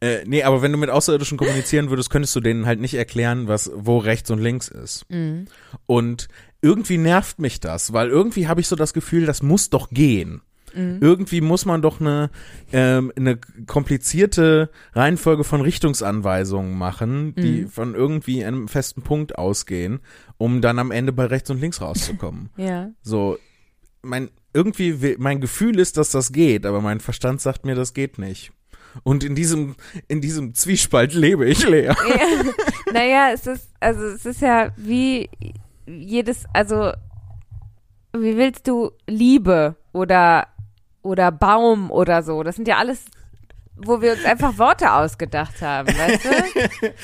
[0.01, 3.49] äh, nee, aber wenn du mit Außerirdischen kommunizieren würdest, könntest du denen halt nicht erklären,
[3.49, 5.07] was, wo rechts und links ist.
[5.09, 5.47] Mhm.
[5.87, 6.29] Und
[6.63, 10.43] irgendwie nervt mich das, weil irgendwie habe ich so das Gefühl, das muss doch gehen.
[10.75, 12.31] Irgendwie muss man doch eine,
[12.73, 20.01] ähm, eine komplizierte Reihenfolge von Richtungsanweisungen machen, die von irgendwie einem festen Punkt ausgehen,
[20.39, 22.51] um dann am Ende bei rechts und links rauszukommen.
[22.57, 22.91] Ja.
[23.03, 23.39] so,
[24.03, 28.19] mein, irgendwie, mein Gefühl ist, dass das geht, aber mein Verstand sagt mir, das geht
[28.19, 28.53] nicht.
[29.03, 29.77] Und in diesem,
[30.09, 31.97] in diesem Zwiespalt lebe ich leer.
[32.09, 32.53] ja.
[32.93, 35.31] Naja, es ist, also es ist ja wie
[35.87, 36.93] jedes, also
[38.13, 40.49] wie willst du Liebe oder
[41.03, 42.43] oder Baum oder so?
[42.43, 43.05] Das sind ja alles,
[43.77, 46.95] wo wir uns einfach Worte ausgedacht haben, weißt du?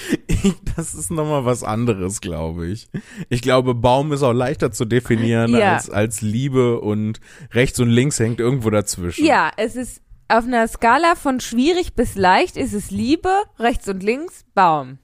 [0.77, 2.89] Das ist nochmal was anderes, glaube ich.
[3.31, 5.73] Ich glaube, Baum ist auch leichter zu definieren Ja.
[5.75, 7.21] als, als Liebe und
[7.53, 9.25] rechts und links hängt irgendwo dazwischen.
[9.25, 14.03] Ja, es ist auf einer Skala von schwierig bis leicht ist es Liebe, rechts und
[14.03, 14.99] links Baum.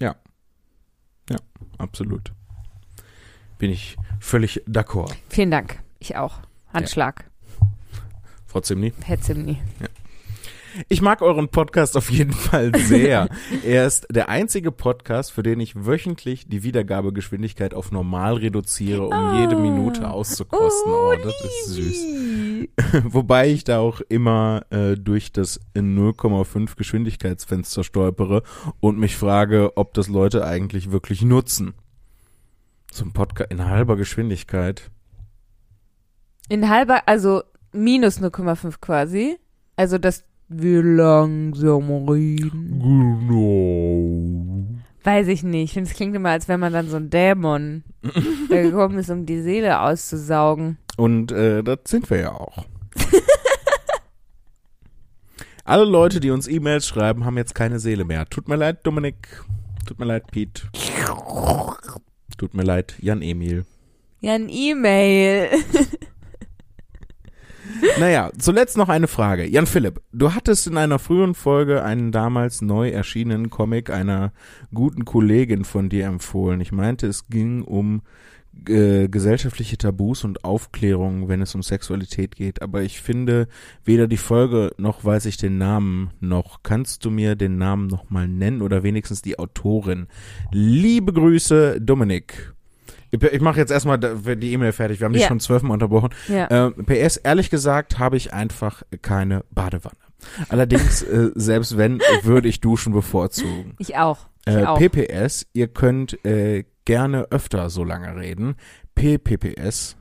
[0.00, 0.14] Ja.
[1.28, 1.38] Ja,
[1.78, 2.32] absolut.
[3.58, 5.12] Bin ich völlig d'accord.
[5.28, 5.80] Vielen Dank.
[5.98, 6.38] Ich auch.
[6.72, 7.24] Handschlag.
[8.56, 8.94] Frau Zimni.
[9.04, 9.58] Hätte nie.
[10.88, 13.28] Ich mag euren Podcast auf jeden Fall sehr.
[13.66, 19.38] er ist der einzige Podcast, für den ich wöchentlich die Wiedergabegeschwindigkeit auf normal reduziere, um
[19.38, 20.90] jede Minute auszukosten.
[20.90, 23.02] Oh, das ist süß.
[23.12, 28.42] Wobei ich da auch immer äh, durch das 0,5 Geschwindigkeitsfenster stolpere
[28.80, 31.74] und mich frage, ob das Leute eigentlich wirklich nutzen.
[32.90, 34.90] So ein Podcast in halber Geschwindigkeit.
[36.48, 37.42] In halber, also
[37.76, 39.36] minus 0,5 quasi.
[39.76, 42.80] Also, dass wir langsam reden.
[43.28, 44.64] Genau.
[45.04, 45.64] Weiß ich nicht.
[45.64, 47.84] Ich finde, es klingt immer, als wenn man dann so ein Dämon,
[48.48, 50.78] gekommen ist, um die Seele auszusaugen.
[50.96, 52.64] Und äh, das sind wir ja auch.
[55.64, 58.26] Alle Leute, die uns E-Mails schreiben, haben jetzt keine Seele mehr.
[58.26, 59.44] Tut mir leid, Dominik.
[59.86, 60.62] Tut mir leid, Pete.
[62.38, 63.64] Tut mir leid, Jan Emil.
[64.20, 65.50] Ja, ein E-Mail.
[67.98, 69.46] Naja, zuletzt noch eine Frage.
[69.46, 74.32] Jan Philipp, du hattest in einer frühen Folge einen damals neu erschienenen Comic einer
[74.72, 76.60] guten Kollegin von dir empfohlen.
[76.60, 78.02] Ich meinte, es ging um
[78.68, 82.62] äh, gesellschaftliche Tabus und Aufklärung, wenn es um Sexualität geht.
[82.62, 83.48] Aber ich finde
[83.84, 86.62] weder die Folge noch weiß ich den Namen noch.
[86.62, 90.06] Kannst du mir den Namen noch mal nennen oder wenigstens die Autorin?
[90.50, 92.55] Liebe Grüße, Dominik.
[93.10, 95.00] Ich, ich mache jetzt erstmal die E-Mail fertig.
[95.00, 95.28] Wir haben dich Ja.
[95.28, 96.10] schon zwölfmal unterbrochen.
[96.28, 96.48] Ja.
[96.50, 99.96] Ähm, PS, ehrlich gesagt, habe ich einfach keine Badewanne.
[100.48, 103.74] Allerdings, äh, selbst wenn, würde ich duschen bevorzugen.
[103.78, 104.26] Ich auch.
[104.46, 104.78] Ich Äh, auch.
[104.78, 108.54] PPS, ihr könnt äh, gerne öfter so lange reden.
[108.94, 109.96] PPPS,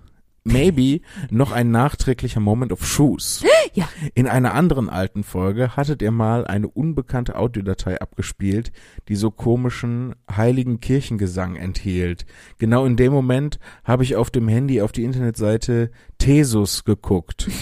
[0.45, 3.43] maybe noch ein nachträglicher Moment of Shoes.
[3.73, 3.89] Ja.
[4.13, 8.71] In einer anderen alten Folge hattet ihr mal eine unbekannte Audiodatei abgespielt,
[9.09, 12.25] die so komischen heiligen Kirchengesang enthielt.
[12.57, 17.49] Genau in dem Moment habe ich auf dem Handy auf die Internetseite Thesus geguckt.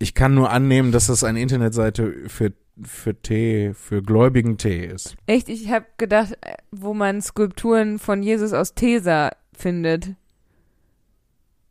[0.00, 5.16] Ich kann nur annehmen, dass das eine Internetseite für für Tee, für gläubigen Tee ist.
[5.26, 10.16] Echt, ich habe gedacht, äh, wo man Skulpturen von Jesus aus Tesa findet.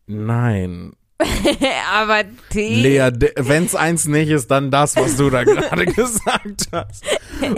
[0.07, 0.93] Nein.
[1.93, 2.81] Aber Tee.
[2.81, 7.05] Lea, wenn es eins nicht ist, dann das, was du da gerade gesagt hast.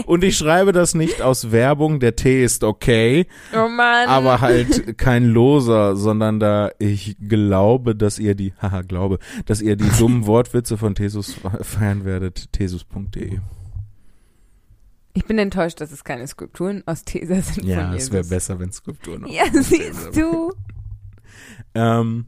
[0.04, 4.08] Und ich schreibe das nicht aus Werbung, der Tee ist okay, Oh Mann.
[4.08, 9.74] aber halt kein loser, sondern da ich glaube, dass ihr die, haha, glaube, dass ihr
[9.76, 13.38] die dummen Wortwitze von Thesus feiern werdet, thesus.de.
[15.14, 18.70] ich bin enttäuscht, dass es keine Skulpturen aus Tesa sind Ja, es wäre besser, wenn
[18.70, 20.52] Skulpturen noch Ja, siehst du.
[21.74, 22.26] Ähm,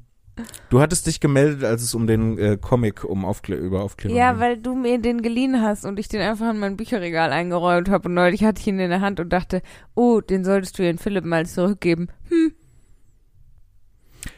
[0.70, 4.32] du hattest dich gemeldet, als es um den äh, Comic um Aufklä über Aufklärung Ja,
[4.32, 4.40] ging.
[4.40, 8.08] weil du mir den geliehen hast und ich den einfach in mein Bücherregal eingeräumt habe
[8.08, 9.62] und neulich hatte ich ihn in der Hand und dachte,
[9.94, 12.08] oh, den solltest du den Philipp mal zurückgeben.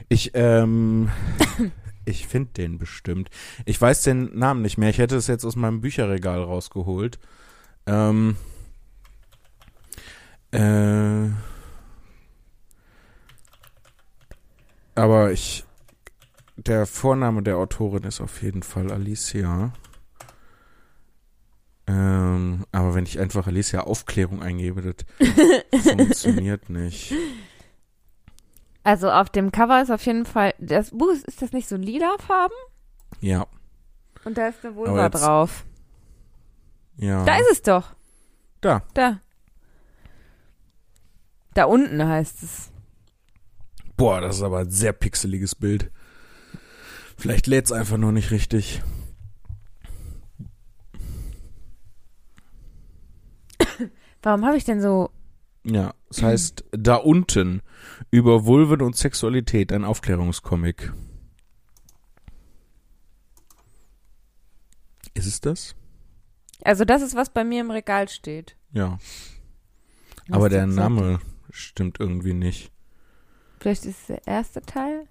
[0.08, 1.10] Ich, ähm,
[2.04, 3.30] ich finde den bestimmt.
[3.64, 4.90] Ich weiß den Namen nicht mehr.
[4.90, 7.18] Ich hätte es jetzt aus meinem Bücherregal rausgeholt.
[7.86, 8.36] Ähm,
[10.52, 11.28] Äh,
[14.96, 15.64] aber ich,
[16.66, 19.72] der Vorname der Autorin ist auf jeden Fall Alicia.
[21.86, 27.14] Ähm, aber wenn ich einfach Alicia Aufklärung eingebe, das funktioniert nicht.
[28.82, 32.56] Also auf dem Cover ist auf jeden Fall, das Buch, ist das nicht so lilafarben?
[33.20, 33.46] Ja.
[34.24, 35.64] Und da ist eine Vulva drauf.
[36.96, 37.24] Ja.
[37.24, 37.94] Da ist es doch.
[38.60, 38.82] Da.
[38.94, 39.20] Da.
[41.54, 42.70] Da unten heißt es.
[43.96, 45.90] Boah, das ist aber ein sehr pixeliges Bild.
[47.20, 48.80] Vielleicht lädt es einfach nur nicht richtig.
[54.22, 55.10] Warum habe ich denn so.
[55.62, 57.60] Ja, das heißt, da unten
[58.10, 60.94] über Vulven und Sexualität, ein Aufklärungscomic.
[65.12, 65.76] Ist es das?
[66.64, 68.56] Also, das ist, was bei mir im Regal steht.
[68.72, 68.98] Ja.
[70.28, 72.72] Was Aber der Name stimmt irgendwie nicht.
[73.58, 75.06] Vielleicht ist es der erste Teil?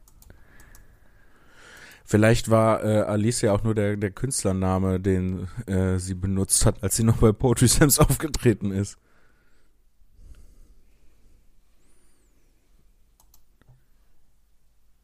[2.09, 6.95] Vielleicht war äh, Alicia auch nur der, der Künstlername, den äh, sie benutzt hat, als
[6.95, 8.97] sie noch bei Poetry Slams aufgetreten ist.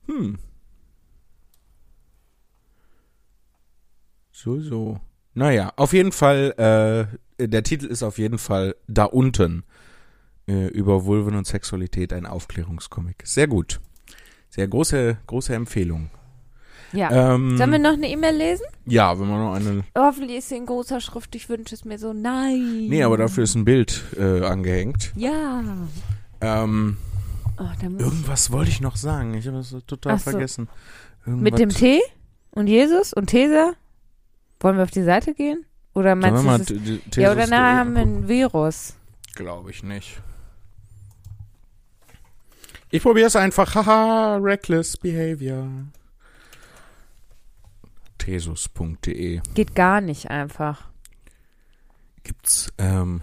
[0.08, 0.40] Hm.
[4.32, 5.00] So, so.
[5.36, 6.56] Naja, auf jeden Fall,
[7.38, 9.64] äh, der Titel ist auf jeden Fall Da unten
[10.48, 13.22] äh, über Vulven und Sexualität, ein Aufklärungscomic.
[13.28, 13.80] Sehr gut.
[14.50, 16.10] Sehr große, große Empfehlung.
[16.94, 17.34] Ja.
[17.36, 18.66] Ähm, Sollen wir noch eine E-Mail lesen?
[18.86, 19.84] ja, wenn man noch eine.
[19.98, 21.36] Hoffentlich ist sie in großer Schrift.
[21.36, 22.14] Ich wünsche es mir so.
[22.14, 22.88] Nein.
[22.88, 25.12] Nee, aber dafür ist ein Bild äh, angehängt.
[25.16, 25.64] Ja.
[26.42, 26.98] Ähm,
[27.58, 29.34] Oh, irgendwas wollte ich noch sagen.
[29.36, 30.32] Ich habe es total Ach so.
[30.32, 30.68] vergessen.
[31.26, 32.02] Mit dem Irgendwas- T
[32.52, 33.72] und Jesus und Tesa?
[34.60, 35.66] Wollen wir auf die Seite gehen?
[35.94, 38.96] Oder meinst wir du, mal ist- t- ja, oder nachher haben wir ein Virus.
[39.36, 40.22] Glaube ich nicht.
[42.92, 43.74] Ich probiere es einfach.
[43.76, 45.68] Haha, reckless behavior.
[48.26, 50.90] Thesus.de Geht gar nicht einfach.
[52.24, 53.22] Gibt's, ähm,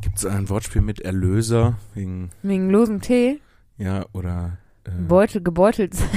[0.00, 3.40] gibt's ein Wortspiel mit Erlöser wegen, Wegen losem T.
[3.78, 6.08] ja, oder, äh, Beutel, gebeutelt sein.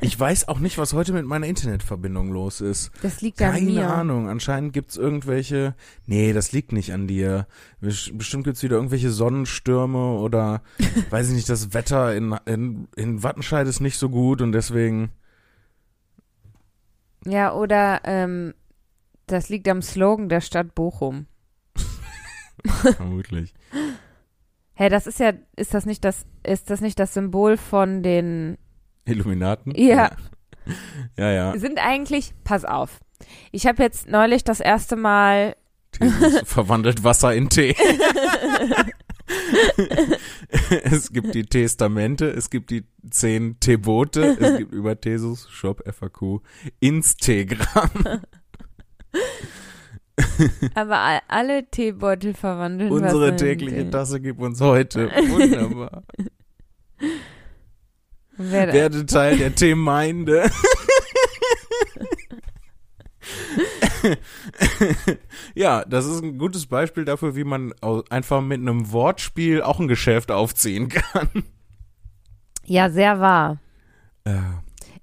[0.00, 2.90] Ich weiß auch nicht, was heute mit meiner Internetverbindung los ist.
[3.02, 3.90] Das liegt an Keine mir.
[3.90, 4.28] Ahnung.
[4.28, 5.74] Anscheinend gibt's irgendwelche.
[6.06, 7.46] Nee, das liegt nicht an dir.
[7.80, 10.62] Best- Bestimmt gibt's wieder irgendwelche Sonnenstürme oder
[11.10, 15.10] weiß ich nicht, das Wetter in, in, in Wattenscheid ist nicht so gut und deswegen.
[17.24, 18.54] Ja, oder ähm,
[19.26, 21.26] das liegt am Slogan der Stadt Bochum.
[22.96, 23.54] Vermutlich.
[24.74, 28.56] Hä, das ist ja, ist das nicht das, ist das nicht das Symbol von den,
[29.04, 29.72] Illuminaten?
[29.76, 30.12] Ja.
[31.18, 31.58] Ja, ja.
[31.58, 33.00] sind eigentlich, pass auf.
[33.50, 35.56] Ich habe jetzt neulich das erste Mal,
[35.92, 37.74] Thesis verwandelt Wasser in Tee.
[40.84, 46.40] es gibt die Testamente, es gibt die zehn Tebote, es gibt über Thesus, Shop, FAQ,
[46.80, 47.90] Instagram.
[50.74, 53.90] aber all- alle Teebeutel verwandeln Wasser Unsere in tägliche.
[53.90, 55.10] Tasse gibt uns heute.
[55.10, 56.02] Wunderbar.
[58.36, 60.50] Wer, Werde Teil der Teemeinde.
[65.54, 67.72] ja, das ist ein gutes Beispiel dafür, wie man
[68.10, 71.28] einfach mit einem Wortspiel auch ein Geschäft aufziehen kann.
[72.64, 73.58] ja, sehr wahr.
[74.24, 74.38] Äh,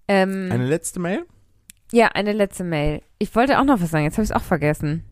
[0.07, 1.25] Ähm, eine letzte Mail?
[1.91, 3.01] ja, eine letzte Mail.
[3.19, 5.03] Ich wollte auch noch was sagen, jetzt habe ich es auch vergessen.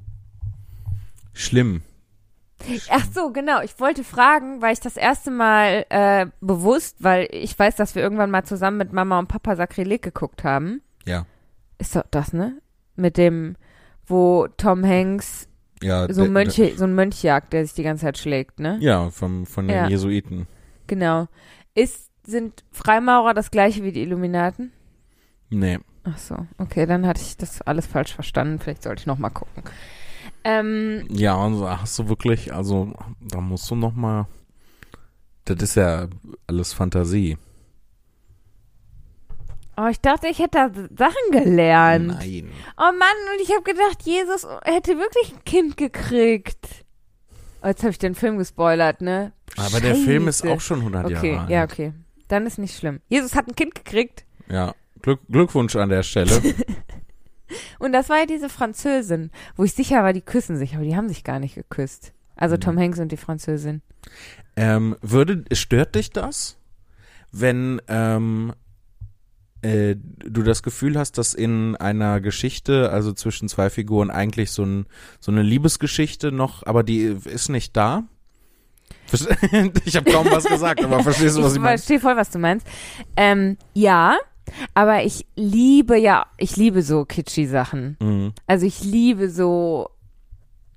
[1.34, 1.82] Schlimm.
[2.89, 3.62] Ach so, genau.
[3.62, 8.01] Ich wollte fragen, weil ich das erste Mal äh, bewusst, weil ich weiß, dass wir
[8.01, 10.82] irgendwann mal zusammen mit Mama und Papa Sakrileg geguckt haben.
[11.05, 11.26] Ja.
[11.78, 12.58] Ist doch das, ne?
[12.95, 13.55] Mit dem,
[14.05, 15.47] wo Tom Hanks
[15.84, 18.78] Ja, so, Mönche, so ein Mönch jagt, der sich die ganze Zeit schlägt, ne?
[18.82, 19.88] ja vom, von den Ja.
[19.88, 20.47] Jesuiten.
[20.88, 21.28] Genau.
[21.76, 24.72] Ist, sind Freimaurer das gleiche wie die Illuminaten?
[25.49, 25.80] Nee.
[26.03, 28.60] Ach so, okay, dann hatte ich das alles falsch verstanden.
[28.60, 29.64] Vielleicht sollte ich noch mal gucken.
[30.50, 34.28] Ähm, Ja, und da hast du wirklich, also da musst du noch mal.
[35.43, 36.08] Das ist ja
[36.48, 37.38] alles Fantasie.
[39.76, 42.08] oh, ich dachte, ich hätte da Sachen gelernt.
[42.08, 42.50] Nein.
[42.78, 46.86] Oh Mann, und ich habe gedacht, Jesus hätte wirklich ein Kind gekriegt.
[47.62, 49.34] Oh, jetzt habe ich den Film gespoilert, ne?
[49.58, 50.54] Aber der Film ist Scheiße.
[50.54, 51.50] auch schon 100 Okay, Jahre alt.
[51.50, 51.93] ja, okay.
[52.30, 53.02] Dann ist nicht schlimm.
[53.10, 56.41] Jesus hat ein Kind gekriegt Ja, Glück, Glückwunsch an der Stelle.
[57.80, 60.95] und das war ja diese Französin, wo ich sicher war, die küssen sich, aber die
[60.95, 62.14] haben sich gar nicht geküsst.
[62.36, 62.62] Also Mhm.
[62.62, 63.82] Tom Hanks und die Französin.
[64.56, 66.58] ähm, würde, stört dich das,
[67.32, 68.54] wenn ähm,
[69.64, 74.64] äh, du das Gefühl hast, dass in einer Geschichte, also zwischen zwei Figuren, eigentlich so,
[74.64, 74.86] ein,
[75.20, 78.04] so eine Liebesgeschichte noch, aber die ist nicht da?
[79.86, 81.76] Ich habe kaum was gesagt, aber verstehst du, was ich, ich meine?
[81.76, 82.68] Ich verstehe voll, was du meinst.
[83.16, 84.18] Ähm, ja,
[84.74, 87.98] aber ich liebe ja, ich liebe so kitschy Sachen.
[88.00, 88.34] Mhm.
[88.45, 89.89] Also ich liebe so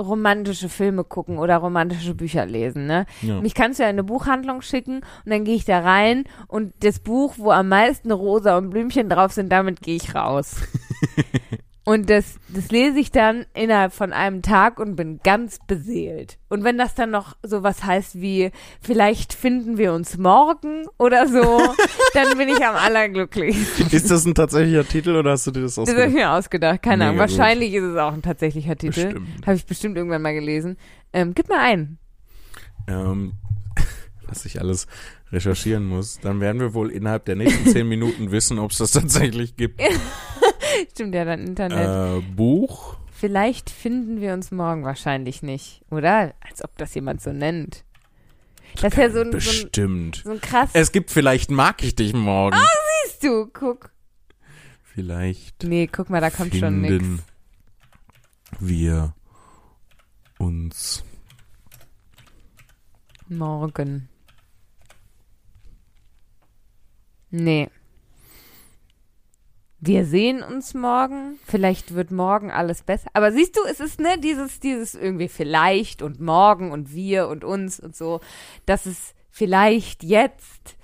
[0.01, 3.07] romantische Filme gucken oder romantische Bücher lesen, ne?
[3.23, 3.41] Ja.
[3.41, 6.73] Mich kannst du ja in eine Buchhandlung schicken und dann gehe ich da rein und
[6.81, 10.57] das Buch, wo am meisten Rosa und Blümchen drauf sind, damit gehe ich raus.
[11.91, 16.39] Und das, das lese ich dann innerhalb von einem Tag und bin ganz beseelt.
[16.49, 21.27] Und wenn das dann noch so was heißt wie, vielleicht finden wir uns morgen oder
[21.27, 21.61] so,
[22.15, 23.89] dann bin ich am allerglücklichsten.
[23.91, 25.99] Ist das ein tatsächlicher Titel oder hast du dir das ausgedacht?
[25.99, 27.19] Das habe ich mir ausgedacht, keine Ahnung.
[27.19, 29.23] Wahrscheinlich ist es auch ein tatsächlicher Titel.
[29.45, 30.77] Habe ich bestimmt irgendwann mal gelesen.
[31.13, 31.99] Ähm, gib mal einen.
[32.87, 33.33] Ähm,
[34.29, 34.87] was ich alles
[35.33, 38.93] recherchieren muss, dann werden wir wohl innerhalb der nächsten zehn Minuten wissen, ob es das
[38.93, 39.81] tatsächlich gibt.
[40.93, 42.23] Stimmt ja dann Internet.
[42.23, 42.97] Äh, Buch.
[43.13, 46.35] Vielleicht finden wir uns morgen wahrscheinlich nicht, oder?
[46.41, 47.85] Als ob das jemand so nennt.
[48.81, 50.23] Das ist ja so ein, Bestimmt.
[50.25, 50.71] So ein, so ein krass.
[50.73, 52.57] Es gibt vielleicht mag ich dich morgen.
[52.57, 53.91] Ah, oh, siehst du, guck.
[54.83, 55.65] Vielleicht.
[55.65, 57.23] Nee, guck mal, da kommt schon nichts.
[58.59, 59.15] Wir
[60.39, 61.05] uns
[63.29, 64.10] morgen.
[67.31, 67.69] Nee.
[69.79, 71.39] Wir sehen uns morgen.
[71.47, 73.09] Vielleicht wird morgen alles besser.
[73.15, 77.45] Aber siehst du, es ist ne dieses dieses irgendwie vielleicht und morgen und wir und
[77.45, 78.21] uns und so.
[78.67, 80.77] Das ist vielleicht jetzt.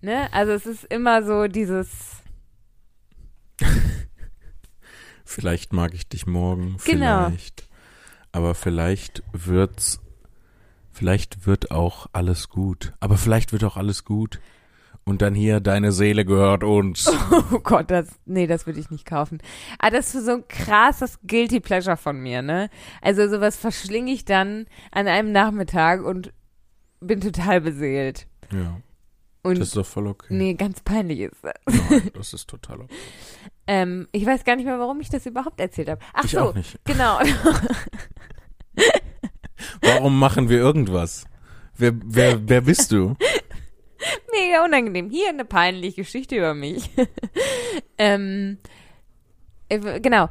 [0.00, 0.28] Ne?
[0.32, 2.16] Also es ist immer so dieses
[5.24, 7.26] Vielleicht mag ich dich morgen, genau.
[7.26, 7.68] vielleicht.
[8.32, 10.00] Aber vielleicht wird's
[10.92, 12.94] vielleicht wird auch alles gut.
[13.00, 14.40] Aber vielleicht wird auch alles gut.
[15.08, 17.10] Und dann hier, deine Seele gehört uns.
[17.52, 19.38] Oh Gott, das, nee, das würde ich nicht kaufen.
[19.78, 22.70] Aber ah, das ist so ein krasses Guilty Pleasure von mir, ne?
[23.02, 26.32] Also sowas verschlinge ich dann an einem Nachmittag und
[27.00, 28.26] bin total beseelt.
[28.52, 28.80] Ja.
[29.42, 30.26] Und das ist doch voll okay.
[30.30, 31.54] Nee, ganz peinlich ist das.
[31.90, 32.94] Nein, das ist total okay.
[33.68, 36.00] ähm, ich weiß gar nicht mehr, warum ich das überhaupt erzählt habe.
[36.14, 36.80] Ach ich so, auch nicht.
[36.84, 37.20] genau.
[39.82, 41.26] warum machen wir irgendwas?
[41.76, 43.14] Wer, wer, wer bist du?
[44.32, 45.10] Mega unangenehm.
[45.10, 46.90] Hier eine peinliche Geschichte über mich.
[47.98, 48.58] ähm,
[49.68, 50.28] äh, genau.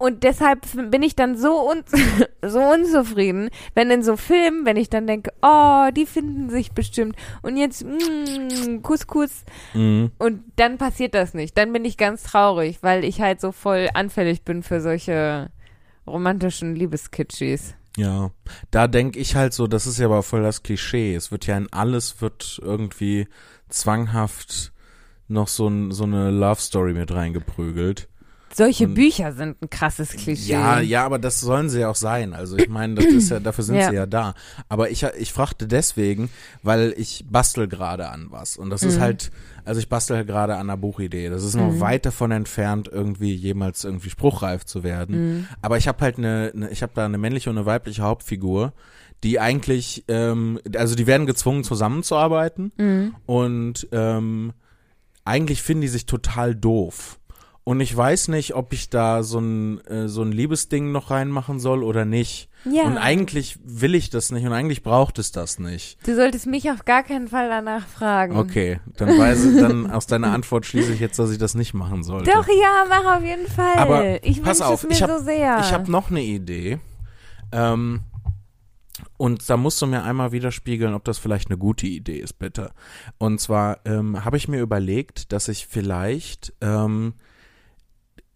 [0.00, 0.60] Und deshalb
[0.90, 1.82] bin ich dann so, un
[2.42, 7.16] so unzufrieden, wenn in so Filmen, wenn ich dann denke, oh, die finden sich bestimmt
[7.42, 9.44] und jetzt mm, Kuss, Kuss.
[9.74, 10.12] Mhm.
[10.18, 11.58] Und dann passiert das nicht.
[11.58, 15.50] Dann bin ich ganz traurig, weil ich halt so voll anfällig bin für solche
[16.06, 17.74] romantischen Liebeskitschis.
[17.98, 18.30] Ja,
[18.70, 21.14] da denke ich halt so, das ist ja aber voll das Klischee.
[21.14, 23.26] Es wird ja in alles wird irgendwie
[23.68, 24.72] zwanghaft
[25.26, 28.08] noch so, ein, so eine Love Story mit reingeprügelt.
[28.54, 30.52] Solche und, Bücher sind ein krasses Klischee.
[30.52, 32.32] Ja, ja, aber das sollen sie ja auch sein.
[32.34, 33.90] Also ich meine, das ist ja, dafür sind ja.
[33.90, 34.34] sie ja da.
[34.68, 36.30] Aber ich, ich fragte deswegen,
[36.62, 38.56] weil ich bastel gerade an was.
[38.56, 38.88] Und das mhm.
[38.88, 39.30] ist halt,
[39.68, 41.28] also ich bastel gerade an einer Buchidee.
[41.28, 41.80] Das ist noch mhm.
[41.80, 45.16] weit davon entfernt, irgendwie jemals irgendwie spruchreif zu werden.
[45.16, 45.48] Mhm.
[45.60, 48.72] Aber ich habe halt eine, eine ich habe da eine männliche und eine weibliche Hauptfigur,
[49.22, 53.14] die eigentlich, ähm, also die werden gezwungen zusammenzuarbeiten mhm.
[53.26, 54.54] und ähm,
[55.26, 57.20] eigentlich finden die sich total doof.
[57.68, 61.60] Und ich weiß nicht, ob ich da so ein, äh, so ein Liebesding noch reinmachen
[61.60, 62.48] soll oder nicht.
[62.64, 62.84] Ja.
[62.84, 65.98] Und eigentlich will ich das nicht und eigentlich braucht es das nicht.
[66.06, 68.38] Du solltest mich auf gar keinen Fall danach fragen.
[68.38, 71.74] Okay, dann weiß ich, dann aus deiner Antwort schließe ich jetzt, dass ich das nicht
[71.74, 72.30] machen sollte.
[72.30, 73.76] Doch, ja, mach auf jeden Fall.
[73.76, 75.58] Aber ich pass auf, es mir ich hab, so sehr.
[75.60, 76.78] Ich habe noch eine Idee.
[77.52, 78.00] Ähm,
[79.18, 82.70] und da musst du mir einmal widerspiegeln, ob das vielleicht eine gute Idee ist, bitte.
[83.18, 87.12] Und zwar ähm, habe ich mir überlegt, dass ich vielleicht ähm,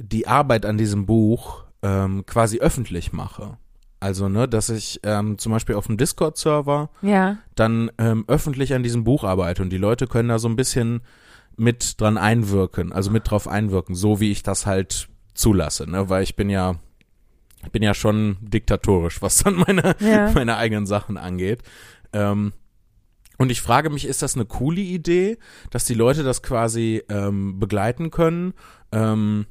[0.02, 3.56] die Arbeit an diesem Buch ähm, quasi öffentlich mache.
[4.00, 7.38] Also, ne, dass ich ähm, zum Beispiel auf dem Discord-Server ja.
[7.54, 11.02] dann ähm, öffentlich an diesem Buch arbeite und die Leute können da so ein bisschen
[11.56, 16.24] mit dran einwirken, also mit drauf einwirken, so wie ich das halt zulasse, ne, weil
[16.24, 16.76] ich bin ja,
[17.64, 20.30] ich bin ja schon diktatorisch, was dann meine, ja.
[20.34, 21.62] meine eigenen Sachen angeht.
[22.12, 22.52] Ähm,
[23.38, 25.38] und ich frage mich, ist das eine coole Idee,
[25.70, 28.54] dass die Leute das quasi ähm, begleiten können?
[28.90, 29.46] Ähm,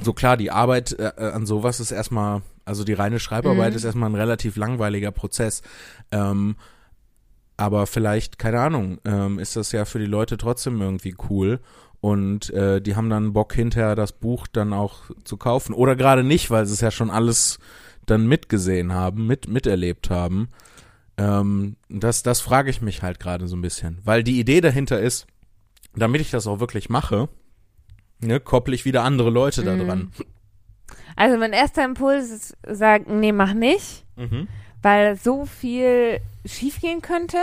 [0.00, 3.76] so klar, die Arbeit äh, äh, an sowas ist erstmal, also die reine Schreibarbeit mhm.
[3.76, 5.62] ist erstmal ein relativ langweiliger Prozess.
[6.10, 6.56] Ähm,
[7.56, 11.60] aber vielleicht, keine Ahnung, ähm, ist das ja für die Leute trotzdem irgendwie cool.
[12.00, 15.72] Und äh, die haben dann Bock hinterher das Buch dann auch zu kaufen.
[15.72, 17.58] Oder gerade nicht, weil sie es ja schon alles
[18.04, 20.48] dann mitgesehen haben, mit, miterlebt haben.
[21.16, 23.98] Ähm, das, das frage ich mich halt gerade so ein bisschen.
[24.04, 25.26] Weil die Idee dahinter ist,
[25.94, 27.28] damit ich das auch wirklich mache,
[28.26, 29.86] ne, kopple ich wieder andere Leute da Mhm.
[29.86, 30.12] dran.
[31.16, 34.48] Also mein erster Impuls ist, sagen, nee, mach nicht, Mhm.
[34.82, 37.38] weil so viel schiefgehen könnte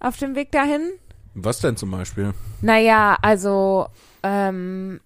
[0.00, 0.90] auf dem Weg dahin.
[1.34, 2.32] Was denn zum Beispiel?
[2.62, 3.86] Naja, also,
[4.22, 5.00] ähm,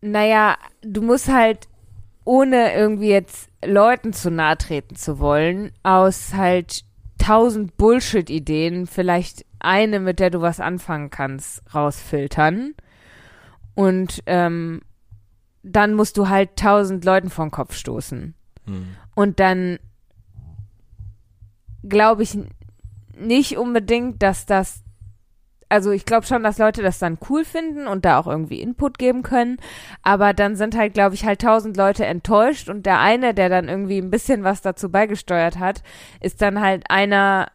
[0.00, 1.68] naja, du musst halt,
[2.24, 6.84] ohne irgendwie jetzt Leuten zu nahe treten zu wollen, aus halt
[7.18, 12.74] tausend Bullshit-Ideen vielleicht eine, mit der du was anfangen kannst, rausfiltern.
[13.74, 14.82] Und ähm,
[15.62, 18.34] dann musst du halt tausend Leuten vor den Kopf stoßen.
[18.66, 18.86] Hm.
[19.14, 19.78] Und dann
[21.82, 22.38] glaube ich
[23.16, 24.82] nicht unbedingt, dass das,
[25.68, 28.98] also ich glaube schon, dass Leute das dann cool finden und da auch irgendwie Input
[28.98, 29.58] geben können,
[30.02, 33.68] aber dann sind halt, glaube ich, halt tausend Leute enttäuscht und der eine, der dann
[33.68, 35.82] irgendwie ein bisschen was dazu beigesteuert hat,
[36.20, 37.50] ist dann halt einer,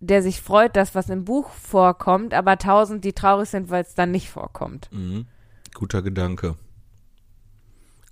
[0.00, 3.94] der sich freut, dass was im Buch vorkommt, aber tausend, die traurig sind, weil es
[3.94, 4.88] dann nicht vorkommt.
[4.92, 5.26] Mhm.
[5.74, 6.56] Guter Gedanke.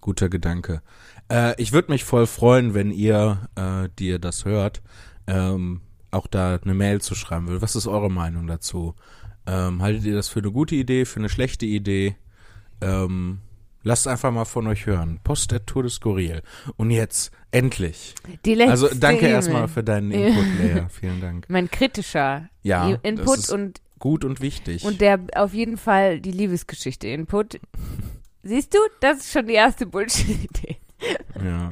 [0.00, 0.82] Guter Gedanke.
[1.30, 4.82] Äh, ich würde mich voll freuen, wenn ihr, äh, die ihr das hört,
[5.26, 7.62] ähm, auch da eine Mail zu schreiben würdet.
[7.62, 8.94] Was ist eure Meinung dazu?
[9.46, 12.16] Ähm, haltet ihr das für eine gute Idee, für eine schlechte Idee?
[12.80, 13.40] Ähm,
[13.82, 15.20] lasst einfach mal von euch hören.
[15.22, 16.42] Post der Tour des Skurril.
[16.76, 18.14] Und jetzt, endlich.
[18.44, 19.34] Die letzte Also danke E-Mail.
[19.34, 20.82] erstmal für deinen Input, Lea.
[20.88, 21.46] Vielen Dank.
[21.48, 24.84] Mein kritischer Ja, Input und gut und wichtig.
[24.84, 27.60] Und der auf jeden Fall die Liebesgeschichte Input.
[28.42, 30.76] Siehst du, das ist schon die erste Bullshit-Idee.
[31.44, 31.70] ja,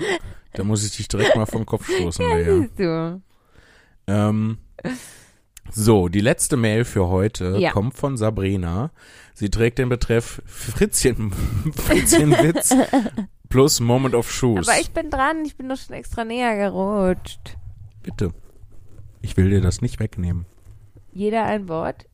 [0.52, 2.60] da muss ich dich direkt mal vom Kopf stoßen, Lea.
[2.60, 3.20] Siehst du.
[4.06, 4.58] Ähm,
[5.70, 7.72] so, die letzte Mail für heute Ja.
[7.72, 8.90] kommt von Sabrina.
[9.34, 11.32] Sie trägt den Betreff Fritzchen,
[11.74, 12.74] Fritzchenwitz
[13.48, 14.68] plus Moment of Shoes.
[14.68, 17.56] Aber ich bin dran, ich bin doch schon extra näher gerutscht.
[18.02, 18.32] Bitte.
[19.20, 20.46] Ich will dir das nicht wegnehmen.
[21.12, 22.06] Jeder ein Wort.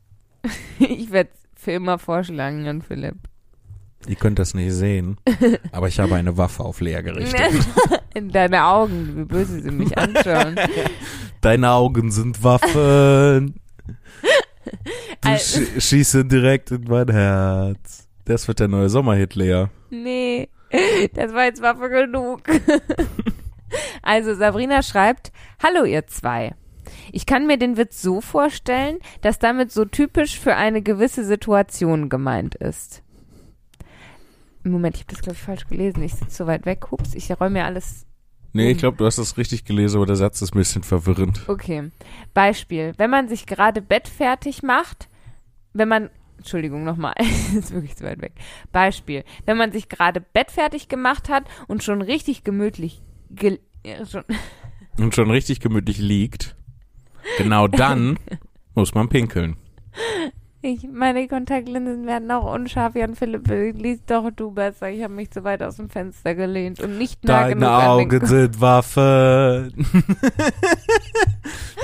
[0.79, 3.15] Ich werde für immer vorschlagen an Philipp.
[4.07, 5.17] Ihr könnt das nicht sehen,
[5.71, 7.65] aber ich habe eine Waffe auf Lea gerichtet.
[8.13, 10.55] In deine Augen, wie böse sie mich anschauen.
[11.41, 13.55] Deine Augen sind Waffen.
[15.21, 18.07] Du Al- sch schießen direkt in mein Herz.
[18.25, 19.65] Das wird der neue Sommerhit, Lea.
[19.89, 20.49] Nee,
[21.13, 22.41] das war jetzt Waffe genug.
[24.01, 25.31] Also Sabrina schreibt,
[25.61, 26.53] Hallo ihr zwei.
[27.15, 32.09] Ich kann mir den Witz so vorstellen, dass damit so typisch für eine gewisse Situation
[32.09, 33.03] gemeint ist.
[34.65, 36.03] Moment, ich habe das glaube ich falsch gelesen.
[36.03, 36.91] Ich sitze so weit weg.
[36.91, 38.05] Hups, ich räume mir alles.
[38.51, 41.47] Nee, ich glaube, du hast das richtig gelesen, aber der Satz ist ein bisschen verwirrend.
[41.47, 41.89] Okay.
[42.33, 42.91] Beispiel.
[42.97, 45.07] Wenn man sich gerade Bett fertig macht,
[45.71, 48.33] wenn man Entschuldigung nochmal, das ist wirklich zu weit weg.
[48.73, 49.23] Beispiel.
[49.45, 54.25] Wenn man sich gerade Bett fertig gemacht hat und schon richtig gemütlich gel ja, schon,
[54.97, 56.57] Und schon richtig gemütlich liegt.
[57.37, 58.17] Genau dann
[58.75, 59.55] muss man pinkeln.
[60.61, 62.95] Ich, meine Kontaktlinsen werden auch unscharf.
[62.95, 63.47] Jan Philipp,
[63.77, 64.89] lies doch du besser.
[64.89, 67.97] Ich habe mich zu weit aus dem Fenster gelehnt und nicht nah genug Deine an
[67.99, 69.85] den Augen sind Waffen.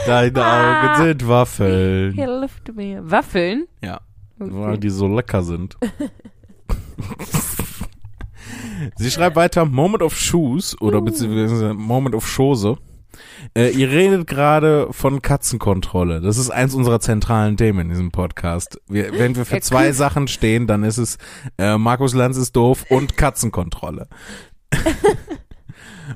[0.07, 0.93] Deine Ah.
[0.95, 2.13] Augen sind Waffeln.
[2.13, 3.01] Hilft mir.
[3.09, 3.67] Waffeln?
[3.83, 4.01] Ja,
[4.39, 4.51] Okay.
[4.51, 5.77] weil die so lecker sind.
[8.97, 11.01] Sie schreibt weiter Moment of Shoes oder Uh.
[11.01, 12.77] beziehungsweise Moment of Schose.
[13.57, 16.21] Äh, ihr redet gerade von Katzenkontrolle.
[16.21, 18.79] Das ist eins unserer zentralen Themen in diesem Podcast.
[18.87, 19.91] Wir, wenn wir für Ja, zwei.
[19.91, 21.17] Sachen stehen, dann ist es
[21.57, 24.07] äh, Markus Lanz ist doof und Katzenkontrolle.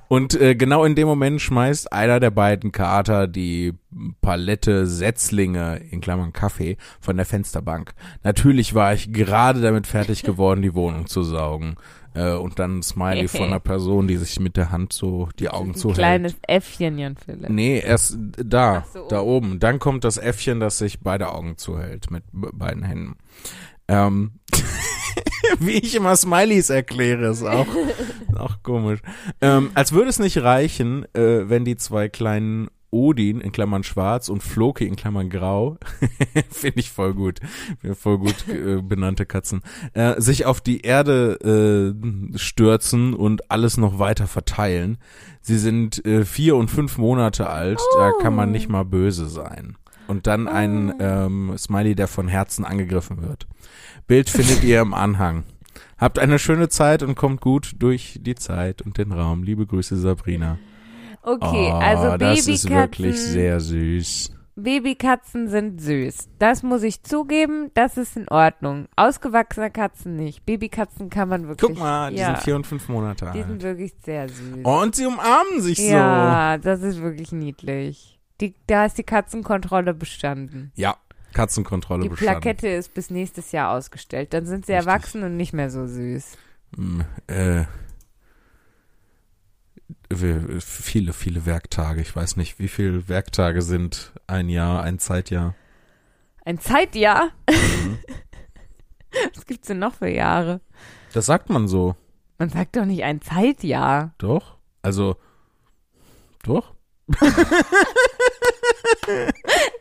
[0.08, 3.74] und äh, genau in dem Moment schmeißt einer der beiden Kater die
[4.22, 7.94] Palette Setzlinge in Klammern Kaffee von der Fensterbank.
[8.24, 11.76] Natürlich war ich gerade damit fertig geworden, die Wohnung zu saugen.
[12.16, 15.50] Äh, und dann ein Smiley von einer Person, die sich mit der Hand so die
[15.50, 15.98] Augen Ein zuhält.
[15.98, 17.50] kleines Äffchen, Jan Philipp.
[17.50, 19.60] Nee, erst da, so, da oben.
[19.60, 23.18] Dann kommt das Äffchen, das sich beide Augen zuhält mit be- beiden Händen.
[23.88, 24.32] Ähm,
[25.60, 27.68] wie ich immer Smileys erkläre, ist auch,
[28.36, 29.02] auch komisch.
[29.42, 34.30] Ähm, als würde es nicht reichen, äh, wenn die zwei kleinen Odin in Klammern schwarz
[34.30, 35.78] und Floki in Klammern grau,
[36.50, 37.40] finde ich voll gut,
[37.94, 39.62] voll gut äh, benannte Katzen,
[39.94, 41.94] äh, sich auf die Erde
[42.34, 44.98] äh, stürzen und alles noch weiter verteilen.
[45.42, 49.78] Sie sind äh, vier und fünf Monate alt, da kann man nicht mal böse sein.
[50.08, 53.48] Und dann ein ähm, Smiley, der von Herzen angegriffen wird.
[54.08, 55.44] Bild findet ihr im Anhang.
[55.98, 59.44] Habt eine schöne Zeit und kommt gut durch die Zeit und den Raum.
[59.44, 60.58] Liebe Grüße, Sabrina.
[61.26, 64.32] Okay, oh, also das ist wirklich Babykatzen, sehr süß.
[64.58, 66.30] Babykatzen sind süß.
[66.40, 68.88] Das muss ich zugeben, das ist in Ordnung.
[68.96, 70.46] Ausgewachsene Katzen nicht.
[70.46, 71.70] Babykatzen kann man wirklich.
[71.70, 73.64] Guck mal, die ja, sind vier und fünf Monate Die sind alt.
[73.64, 74.64] wirklich sehr süß.
[74.64, 78.20] Und sie umarmen sich Ja, das ist wirklich niedlich.
[78.42, 80.72] Die, da ist die Katzenkontrolle bestanden.
[80.76, 80.82] so.
[80.82, 80.96] Ja.
[81.34, 82.40] Katzenkontrolle Die bestanden.
[82.42, 84.34] Plakette ist bis nächstes Jahr ausgestellt.
[84.34, 84.88] Dann sind sie Richtig.
[84.88, 86.38] erwachsen und nicht mehr so süß.
[86.78, 87.64] Hm, Äh,
[90.14, 92.02] viele, viele Werktage.
[92.02, 95.56] Ich weiß nicht, wie viele Werktage sind ein Jahr, ein Zeitjahr.
[96.46, 97.30] Ein Zeitjahr?
[97.50, 97.98] Mhm.
[99.36, 100.62] Was gibt's denn noch für Jahre?
[101.14, 101.96] Das sagt man so,
[102.38, 104.14] Man sagt doch nicht ein Zeitjahr.
[104.18, 104.58] doch?
[104.82, 105.16] Also,
[106.44, 106.74] doch?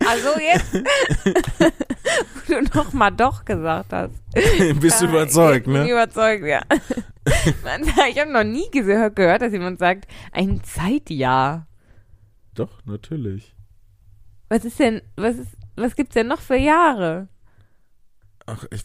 [0.07, 0.75] Also jetzt,
[2.75, 4.13] wo du noch mal doch gesagt hast.
[4.81, 5.91] Bist du Ja, überzeugt, ich bin ne?
[5.91, 6.61] überzeugt, ja.
[8.11, 11.67] Ich habe noch nie gehört, gehört, dass jemand sagt, ein Zeitjahr.
[12.55, 13.55] Doch, natürlich.
[14.49, 17.29] Was ist denn, was ist, was gibt's denn noch für Jahre?
[18.47, 18.83] Ach, ich.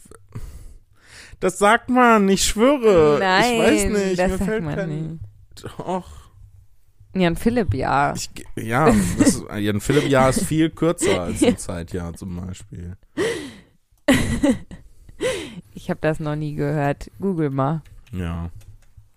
[1.42, 3.18] Das sagt man, ich schwöre.
[3.20, 4.90] Nein, ich weiß nicht, das mir sagt fällt man kein.
[4.90, 5.24] nicht.
[5.78, 6.20] Doch.
[7.16, 8.14] Jan Philipp, ja.
[8.16, 8.86] Ich, ja,
[9.18, 12.96] das ist, ein Philipp-Jahr ist viel kürzer als ein Zeitjahr zum Beispiel.
[15.74, 17.10] Ich habe das noch nie gehört.
[17.20, 17.82] Google mal.
[18.12, 18.50] Ja,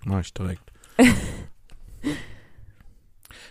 [0.04, 0.72] mach ich direkt.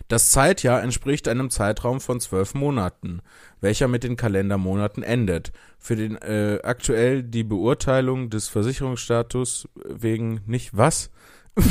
[0.08, 3.22] Das Zeitjahr entspricht einem Zeitraum von zwölf Monaten,
[3.62, 5.54] welcher mit den Kalendermonaten endet.
[5.80, 11.12] Für den äh, aktuell die Beurteilung des Versicherungsstatus wegen nicht was?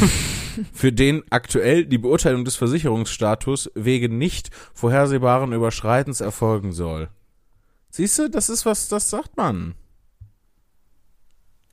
[0.73, 7.11] Für den aktuell die Beurteilung des Versicherungsstatus wegen nicht vorhersehbaren Überschreitens erfolgen soll.
[7.91, 9.75] Siehst du, das ist was, das sagt man.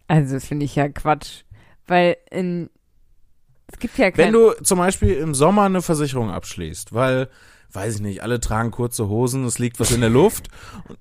[0.07, 1.43] Also, das finde ich ja Quatsch.
[1.87, 2.69] Weil in,
[3.71, 7.29] es gibt ja kein, Wenn du zum Beispiel im Sommer eine Versicherung abschließt, weil,
[7.71, 10.47] weiß ich nicht, alle tragen kurze Hosen, es liegt was in der Luft.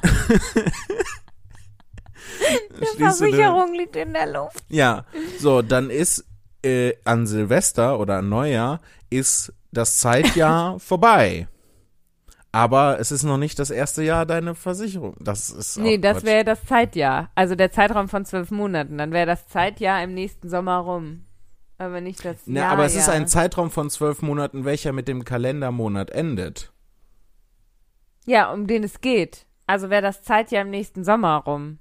[0.07, 0.09] die
[3.03, 4.63] eine- Versicherung liegt in der Luft.
[4.69, 5.05] Ja,
[5.39, 6.25] so, dann ist
[6.65, 8.81] äh, an Silvester oder an Neujahr
[9.11, 11.49] ist das Zeitjahr vorbei.
[12.57, 15.15] Aber es ist noch nicht das erste Jahr deine Versicherung.
[15.21, 17.31] Das ist Nee, das wäre das Zeitjahr.
[17.35, 18.97] Also der Zeitraum von zwölf Monaten.
[18.97, 21.27] Dann wäre das Zeitjahr im nächsten Sommer rum.
[21.77, 22.73] Aber nicht das Na, Jahr.
[22.73, 26.73] aber es ist ein Zeitraum von zwölf Monaten, welcher mit dem Kalendermonat endet.
[28.25, 29.45] Ja, um den es geht.
[29.67, 31.79] Also wäre das Zeitjahr im nächsten Sommer rum.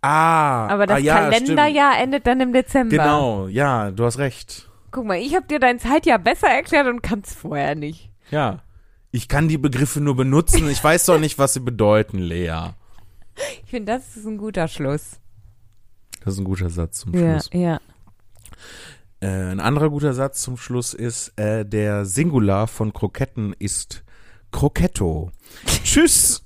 [0.00, 2.90] Ah, Aber das ah, ja, Kalenderjahr endet dann im Dezember.
[2.90, 3.04] Stimmt.
[3.04, 4.68] Genau, ja, du hast recht.
[4.90, 8.10] Guck mal, ich habe dir dein Zeitjahr besser erklärt und kann es vorher nicht.
[8.32, 8.58] Ja.
[9.12, 10.68] Ich kann die Begriffe nur benutzen.
[10.70, 12.70] Ich weiß doch nicht, was sie bedeuten, Lea.
[13.62, 15.20] Ich finde, das ist ein guter Schluss.
[16.24, 17.50] Das ist ein guter Satz zum Ja, Schluss.
[17.52, 17.78] ja.
[19.20, 24.02] Äh, ein anderer guter Satz zum Schluss ist, äh, der Singular von Kroketten ist
[24.50, 25.30] Kroketto.
[25.84, 26.44] Tschüss.